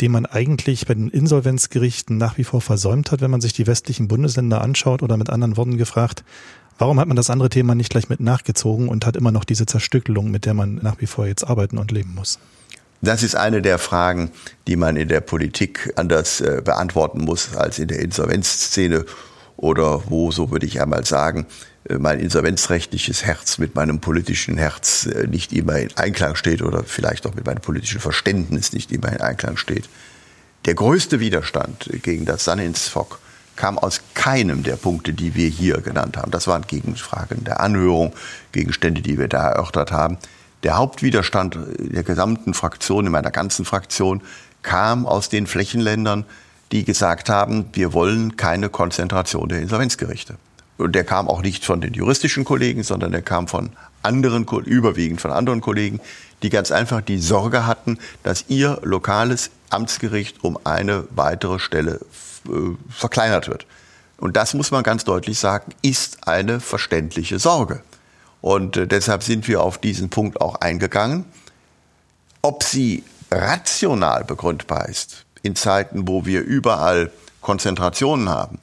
den 0.00 0.12
man 0.12 0.24
eigentlich 0.24 0.86
bei 0.86 0.94
den 0.94 1.08
Insolvenzgerichten 1.08 2.16
nach 2.16 2.38
wie 2.38 2.44
vor 2.44 2.60
versäumt 2.60 3.10
hat, 3.10 3.20
wenn 3.20 3.30
man 3.32 3.40
sich 3.40 3.52
die 3.52 3.66
westlichen 3.66 4.06
Bundesländer 4.06 4.60
anschaut 4.60 5.02
oder 5.02 5.16
mit 5.16 5.30
anderen 5.30 5.56
Worten 5.56 5.78
gefragt, 5.78 6.22
warum 6.78 7.00
hat 7.00 7.08
man 7.08 7.16
das 7.16 7.28
andere 7.28 7.48
Thema 7.48 7.74
nicht 7.74 7.90
gleich 7.90 8.08
mit 8.08 8.20
nachgezogen 8.20 8.88
und 8.88 9.04
hat 9.04 9.16
immer 9.16 9.32
noch 9.32 9.42
diese 9.42 9.66
Zerstückelung, 9.66 10.30
mit 10.30 10.46
der 10.46 10.54
man 10.54 10.76
nach 10.76 11.00
wie 11.00 11.06
vor 11.06 11.26
jetzt 11.26 11.42
arbeiten 11.42 11.76
und 11.76 11.90
leben 11.90 12.14
muss? 12.14 12.38
Das 13.02 13.24
ist 13.24 13.34
eine 13.34 13.60
der 13.60 13.78
Fragen, 13.78 14.30
die 14.68 14.76
man 14.76 14.94
in 14.94 15.08
der 15.08 15.22
Politik 15.22 15.92
anders 15.96 16.40
äh, 16.40 16.62
beantworten 16.64 17.20
muss 17.22 17.56
als 17.56 17.80
in 17.80 17.88
der 17.88 17.98
Insolvenzszene 17.98 19.04
oder 19.56 20.04
wo, 20.08 20.30
so 20.30 20.52
würde 20.52 20.66
ich 20.66 20.80
einmal 20.80 21.04
sagen, 21.04 21.46
mein 21.98 22.18
insolvenzrechtliches 22.18 23.24
Herz 23.24 23.58
mit 23.58 23.74
meinem 23.74 24.00
politischen 24.00 24.56
Herz 24.56 25.06
äh, 25.06 25.26
nicht 25.26 25.52
immer 25.52 25.76
in 25.78 25.94
Einklang 25.96 26.34
steht 26.34 26.62
oder 26.62 26.82
vielleicht 26.84 27.26
auch 27.26 27.34
mit 27.34 27.44
meinem 27.44 27.60
politischen 27.60 28.00
Verständnis 28.00 28.72
nicht 28.72 28.90
immer 28.90 29.12
in 29.12 29.20
Einklang 29.20 29.56
steht. 29.56 29.88
Der 30.64 30.74
größte 30.74 31.20
Widerstand 31.20 31.90
gegen 32.02 32.24
das 32.24 32.44
Sanninsfok 32.44 33.20
kam 33.56 33.78
aus 33.78 34.00
keinem 34.14 34.62
der 34.62 34.76
Punkte, 34.76 35.12
die 35.12 35.34
wir 35.34 35.48
hier 35.48 35.80
genannt 35.82 36.16
haben. 36.16 36.30
Das 36.30 36.46
waren 36.46 36.62
Gegenfragen 36.66 37.44
der 37.44 37.60
Anhörung, 37.60 38.14
Gegenstände, 38.52 39.02
die 39.02 39.18
wir 39.18 39.28
da 39.28 39.50
erörtert 39.50 39.92
haben. 39.92 40.18
Der 40.62 40.76
Hauptwiderstand 40.78 41.58
der 41.78 42.02
gesamten 42.02 42.54
Fraktion, 42.54 43.06
in 43.06 43.12
meiner 43.12 43.30
ganzen 43.30 43.66
Fraktion, 43.66 44.22
kam 44.62 45.04
aus 45.06 45.28
den 45.28 45.46
Flächenländern, 45.46 46.24
die 46.72 46.84
gesagt 46.84 47.28
haben, 47.28 47.66
wir 47.74 47.92
wollen 47.92 48.36
keine 48.36 48.70
Konzentration 48.70 49.50
der 49.50 49.60
Insolvenzgerichte. 49.60 50.36
Und 50.76 50.94
der 50.94 51.04
kam 51.04 51.28
auch 51.28 51.42
nicht 51.42 51.64
von 51.64 51.80
den 51.80 51.94
juristischen 51.94 52.44
Kollegen, 52.44 52.82
sondern 52.82 53.12
der 53.12 53.22
kam 53.22 53.46
von 53.48 53.70
anderen, 54.02 54.44
überwiegend 54.64 55.20
von 55.20 55.30
anderen 55.30 55.60
Kollegen, 55.60 56.00
die 56.42 56.50
ganz 56.50 56.70
einfach 56.70 57.00
die 57.00 57.18
Sorge 57.18 57.66
hatten, 57.66 57.98
dass 58.22 58.46
ihr 58.48 58.80
lokales 58.82 59.50
Amtsgericht 59.70 60.44
um 60.44 60.58
eine 60.64 61.04
weitere 61.10 61.58
Stelle 61.58 62.00
äh, 62.46 62.76
verkleinert 62.90 63.48
wird. 63.48 63.66
Und 64.18 64.36
das 64.36 64.54
muss 64.54 64.70
man 64.70 64.82
ganz 64.82 65.04
deutlich 65.04 65.38
sagen, 65.38 65.72
ist 65.82 66.28
eine 66.28 66.60
verständliche 66.60 67.38
Sorge. 67.38 67.82
Und 68.40 68.76
äh, 68.76 68.86
deshalb 68.86 69.22
sind 69.22 69.48
wir 69.48 69.62
auf 69.62 69.78
diesen 69.78 70.10
Punkt 70.10 70.40
auch 70.40 70.56
eingegangen. 70.56 71.24
Ob 72.42 72.62
sie 72.62 73.04
rational 73.30 74.24
begründbar 74.24 74.88
ist, 74.88 75.24
in 75.42 75.56
Zeiten, 75.56 76.06
wo 76.08 76.26
wir 76.26 76.42
überall 76.42 77.10
Konzentrationen 77.40 78.28
haben, 78.28 78.58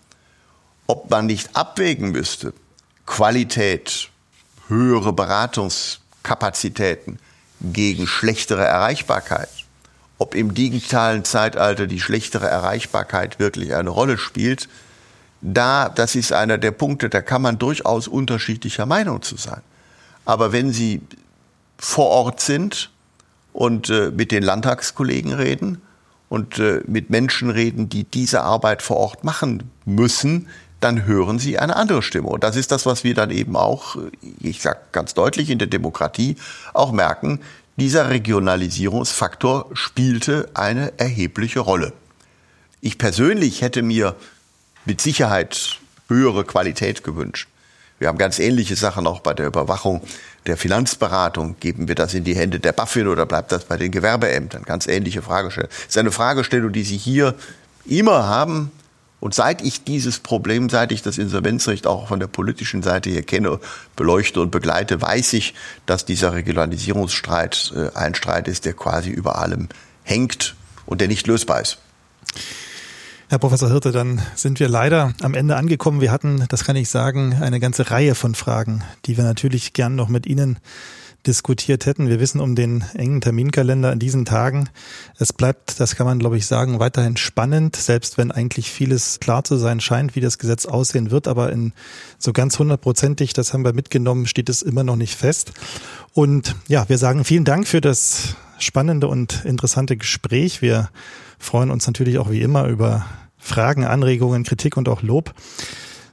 ob 0.92 1.10
man 1.10 1.26
nicht 1.26 1.56
abwägen 1.56 2.12
müsste, 2.12 2.54
Qualität, 3.06 4.10
höhere 4.68 5.14
Beratungskapazitäten 5.14 7.18
gegen 7.62 8.08
schlechtere 8.08 8.66
Erreichbarkeit, 8.66 9.48
ob 10.18 10.36
im 10.36 10.54
digitalen 10.54 11.24
Zeitalter 11.24 11.88
die 11.88 12.02
schlechtere 12.02 12.50
Erreichbarkeit 12.50 13.40
wirklich 13.40 13.74
eine 13.74 13.90
Rolle 13.90 14.18
spielt, 14.18 14.68
da, 15.40 15.88
das 15.88 16.16
ist 16.16 16.34
einer 16.34 16.58
der 16.58 16.72
Punkte, 16.72 17.08
da 17.08 17.22
kann 17.22 17.42
man 17.42 17.58
durchaus 17.58 18.10
unterschiedlicher 18.10 18.86
Meinung 18.86 19.22
zu 19.22 19.38
sein. 19.38 19.62
Aber 20.26 20.52
wenn 20.52 20.74
Sie 20.74 21.00
vor 21.78 22.08
Ort 22.08 22.42
sind 22.42 22.92
und 23.54 23.90
äh, 23.90 24.12
mit 24.12 24.34
den 24.34 24.44
Landtagskollegen 24.44 25.32
reden 25.32 25.82
und 26.28 26.60
äh, 26.60 26.82
mit 26.86 27.10
Menschen 27.10 27.50
reden, 27.50 27.88
die 27.88 28.04
diese 28.04 28.42
Arbeit 28.42 28.82
vor 28.82 28.98
Ort 28.98 29.24
machen 29.24 29.72
müssen, 29.86 30.50
dann 30.82 31.06
hören 31.06 31.40
Sie 31.40 31.58
eine 31.58 31.76
andere 31.76 32.02
Stimme. 32.02 32.28
Und 32.28 32.44
das 32.44 32.56
ist 32.56 32.72
das, 32.72 32.86
was 32.86 33.04
wir 33.04 33.14
dann 33.14 33.32
eben 33.32 33.56
auch, 33.56 33.96
ich 34.40 34.62
sage 34.62 34.80
ganz 34.92 35.14
deutlich, 35.14 35.50
in 35.50 35.60
der 35.60 35.68
Demokratie 35.68 36.36
auch 36.74 36.92
merken, 36.92 37.40
dieser 37.78 38.10
Regionalisierungsfaktor 38.10 39.70
spielte 39.74 40.50
eine 40.54 41.00
erhebliche 41.00 41.62
Rolle. 41.62 41.94
Ich 42.82 42.98
persönlich 42.98 43.62
hätte 43.62 43.82
mir 43.82 44.16
mit 44.86 45.02
Sicherheit 45.02 45.80
höhere 46.08 46.44
Qualität 46.44 47.04
gewünscht. 47.04 47.48
Wir 48.00 48.08
haben 48.08 48.18
ganz 48.18 48.40
ähnliche 48.40 48.76
Sachen 48.76 49.06
auch 49.06 49.20
bei 49.20 49.36
der 49.36 49.46
Überwachung 49.46 50.02
der 50.48 50.58
Finanzberatung. 50.58 51.58
Geben 51.60 51.88
wir 51.88 51.94
das 51.94 52.16
in 52.16 52.24
die 52.24 52.36
Hände 52.36 52.60
der 52.60 52.72
BaFin 52.72 53.08
oder 53.08 53.28
bleibt 53.28 53.52
das 53.52 53.66
bei 53.66 53.78
den 53.78 53.92
Gewerbeämtern? 53.92 54.64
Ganz 54.64 54.88
ähnliche 54.88 55.22
Fragestellung. 55.22 55.70
Das 55.70 55.90
ist 55.90 55.98
eine 55.98 56.12
Fragestellung, 56.12 56.72
die 56.72 56.84
Sie 56.84 56.98
hier 56.98 57.36
immer 57.86 58.28
haben. 58.28 58.72
Und 59.22 59.36
seit 59.36 59.62
ich 59.62 59.84
dieses 59.84 60.20
Problem, 60.20 60.68
seit 60.68 60.92
ich 60.92 61.04
das 61.04 61.20
Insolvenzrecht 61.20 61.86
auch 61.86 62.08
von 62.08 62.20
der 62.20 62.28
politischen 62.28 62.82
Seite 62.82 63.12
hier 63.12 63.22
kenne, 63.22 63.60
beleuchte 63.96 64.42
und 64.42 64.50
begleite, 64.50 65.00
weiß 65.00 65.34
ich, 65.34 65.54
dass 65.86 66.06
dieser 66.06 66.34
Regularisierungsstreit 66.34 67.72
äh, 67.76 67.96
ein 67.96 68.16
Streit 68.16 68.48
ist, 68.48 68.66
der 68.66 68.74
quasi 68.74 69.12
über 69.12 69.38
allem 69.38 69.70
hängt 70.04 70.56
und 70.88 71.02
der 71.02 71.08
nicht 71.08 71.28
lösbar 71.28 71.62
ist. 71.62 71.78
Herr 73.30 73.38
Professor 73.38 73.70
Hirte, 73.70 73.92
dann 73.92 74.22
sind 74.36 74.60
wir 74.60 74.68
leider 74.68 75.14
am 75.22 75.36
Ende 75.36 75.56
angekommen. 75.56 76.02
Wir 76.02 76.12
hatten, 76.12 76.46
das 76.50 76.66
kann 76.66 76.76
ich 76.76 76.90
sagen, 76.90 77.38
eine 77.40 77.60
ganze 77.60 77.92
Reihe 77.92 78.16
von 78.16 78.34
Fragen, 78.34 78.84
die 79.06 79.18
wir 79.18 79.24
natürlich 79.24 79.74
gern 79.74 79.96
noch 79.96 80.10
mit 80.10 80.26
Ihnen 80.26 80.58
diskutiert 81.28 81.86
hätten. 81.86 82.10
Wir 82.10 82.20
wissen 82.20 82.42
um 82.42 82.56
den 82.56 82.84
engen 82.96 83.22
Terminkalender 83.22 83.92
in 83.94 84.00
diesen 84.00 84.26
Tagen. 84.26 84.70
Es 85.18 85.34
bleibt, 85.34 85.80
das 85.80 85.96
kann 85.96 86.06
man 86.06 86.20
glaube 86.20 86.38
ich 86.38 86.46
sagen, 86.46 86.80
weiterhin 86.80 87.18
spannend, 87.18 87.76
selbst 87.76 88.18
wenn 88.18 88.32
eigentlich 88.32 88.72
vieles 88.72 89.20
klar 89.20 89.44
zu 89.44 89.58
sein 89.58 89.80
scheint, 89.80 90.16
wie 90.16 90.22
das 90.22 90.38
Gesetz 90.38 90.66
aussehen 90.66 91.12
wird. 91.12 91.28
Aber 91.28 91.52
in 91.52 91.74
so 92.18 92.34
ganz 92.34 92.58
hundertprozentig, 92.58 93.34
das 93.34 93.54
haben 93.54 93.64
wir 93.64 93.74
mitgenommen, 93.74 94.26
steht 94.26 94.50
es 94.50 94.62
immer 94.62 94.84
noch 94.84 94.96
nicht 94.96 95.16
fest. 95.16 95.54
Und 96.14 96.56
ja, 96.68 96.88
wir 96.90 96.98
sagen 96.98 97.24
vielen 97.24 97.46
Dank 97.46 97.68
für 97.68 97.82
das 97.82 98.36
spannende 98.58 99.08
und 99.08 99.46
interessante 99.46 99.98
Gespräch. 99.98 100.62
Wir 100.62 100.90
freuen 101.40 101.72
uns 101.72 101.88
natürlich 101.88 102.18
auch 102.18 102.30
wie 102.30 102.42
immer 102.42 102.68
über 102.68 103.06
Fragen, 103.38 103.86
Anregungen, 103.86 104.44
Kritik 104.44 104.78
und 104.78 104.88
auch 104.88 105.02
Lob. 105.02 105.34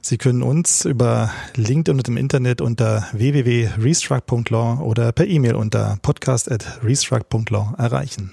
Sie 0.01 0.17
können 0.17 0.41
uns 0.41 0.85
über 0.85 1.31
LinkedIn 1.55 1.97
und 1.97 2.07
im 2.07 2.17
Internet 2.17 2.61
unter 2.61 3.07
www.restruct.law 3.11 4.81
oder 4.81 5.11
per 5.11 5.27
E-Mail 5.27 5.55
unter 5.55 5.97
podcast.restruct.law 6.01 7.75
erreichen. 7.77 8.31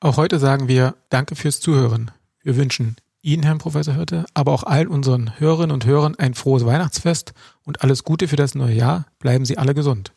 Auch 0.00 0.16
heute 0.16 0.38
sagen 0.38 0.68
wir 0.68 0.94
Danke 1.08 1.36
fürs 1.36 1.60
Zuhören. 1.60 2.10
Wir 2.42 2.56
wünschen 2.56 2.96
Ihnen, 3.22 3.42
Herrn 3.42 3.58
Professor 3.58 3.94
Hörte, 3.94 4.24
aber 4.32 4.52
auch 4.52 4.62
allen 4.62 4.88
unseren 4.88 5.38
Hörerinnen 5.38 5.72
und 5.72 5.84
Hörern 5.84 6.14
ein 6.16 6.34
frohes 6.34 6.64
Weihnachtsfest 6.64 7.34
und 7.64 7.82
alles 7.82 8.04
Gute 8.04 8.28
für 8.28 8.36
das 8.36 8.54
neue 8.54 8.74
Jahr. 8.74 9.06
Bleiben 9.18 9.44
Sie 9.44 9.58
alle 9.58 9.74
gesund. 9.74 10.12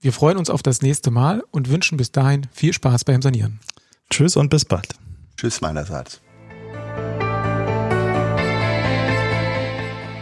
Wir 0.00 0.14
freuen 0.14 0.38
uns 0.38 0.48
auf 0.48 0.62
das 0.62 0.80
nächste 0.80 1.10
Mal 1.10 1.44
und 1.50 1.68
wünschen 1.68 1.98
bis 1.98 2.12
dahin 2.12 2.46
viel 2.52 2.72
Spaß 2.72 3.04
beim 3.04 3.20
Sanieren. 3.20 3.60
Tschüss 4.08 4.36
und 4.36 4.48
bis 4.48 4.64
bald. 4.64 4.94
Tschüss 5.36 5.60
meinerseits. 5.60 6.22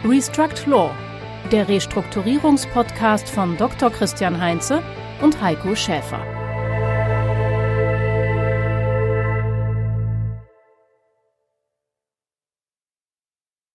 Restruct 0.09 0.65
Law, 0.65 0.89
der 1.51 1.69
Restrukturierungspodcast 1.69 3.29
von 3.29 3.55
Dr. 3.57 3.91
Christian 3.91 4.41
Heinze 4.41 4.81
und 5.21 5.39
Heiko 5.39 5.75
Schäfer. 5.75 6.38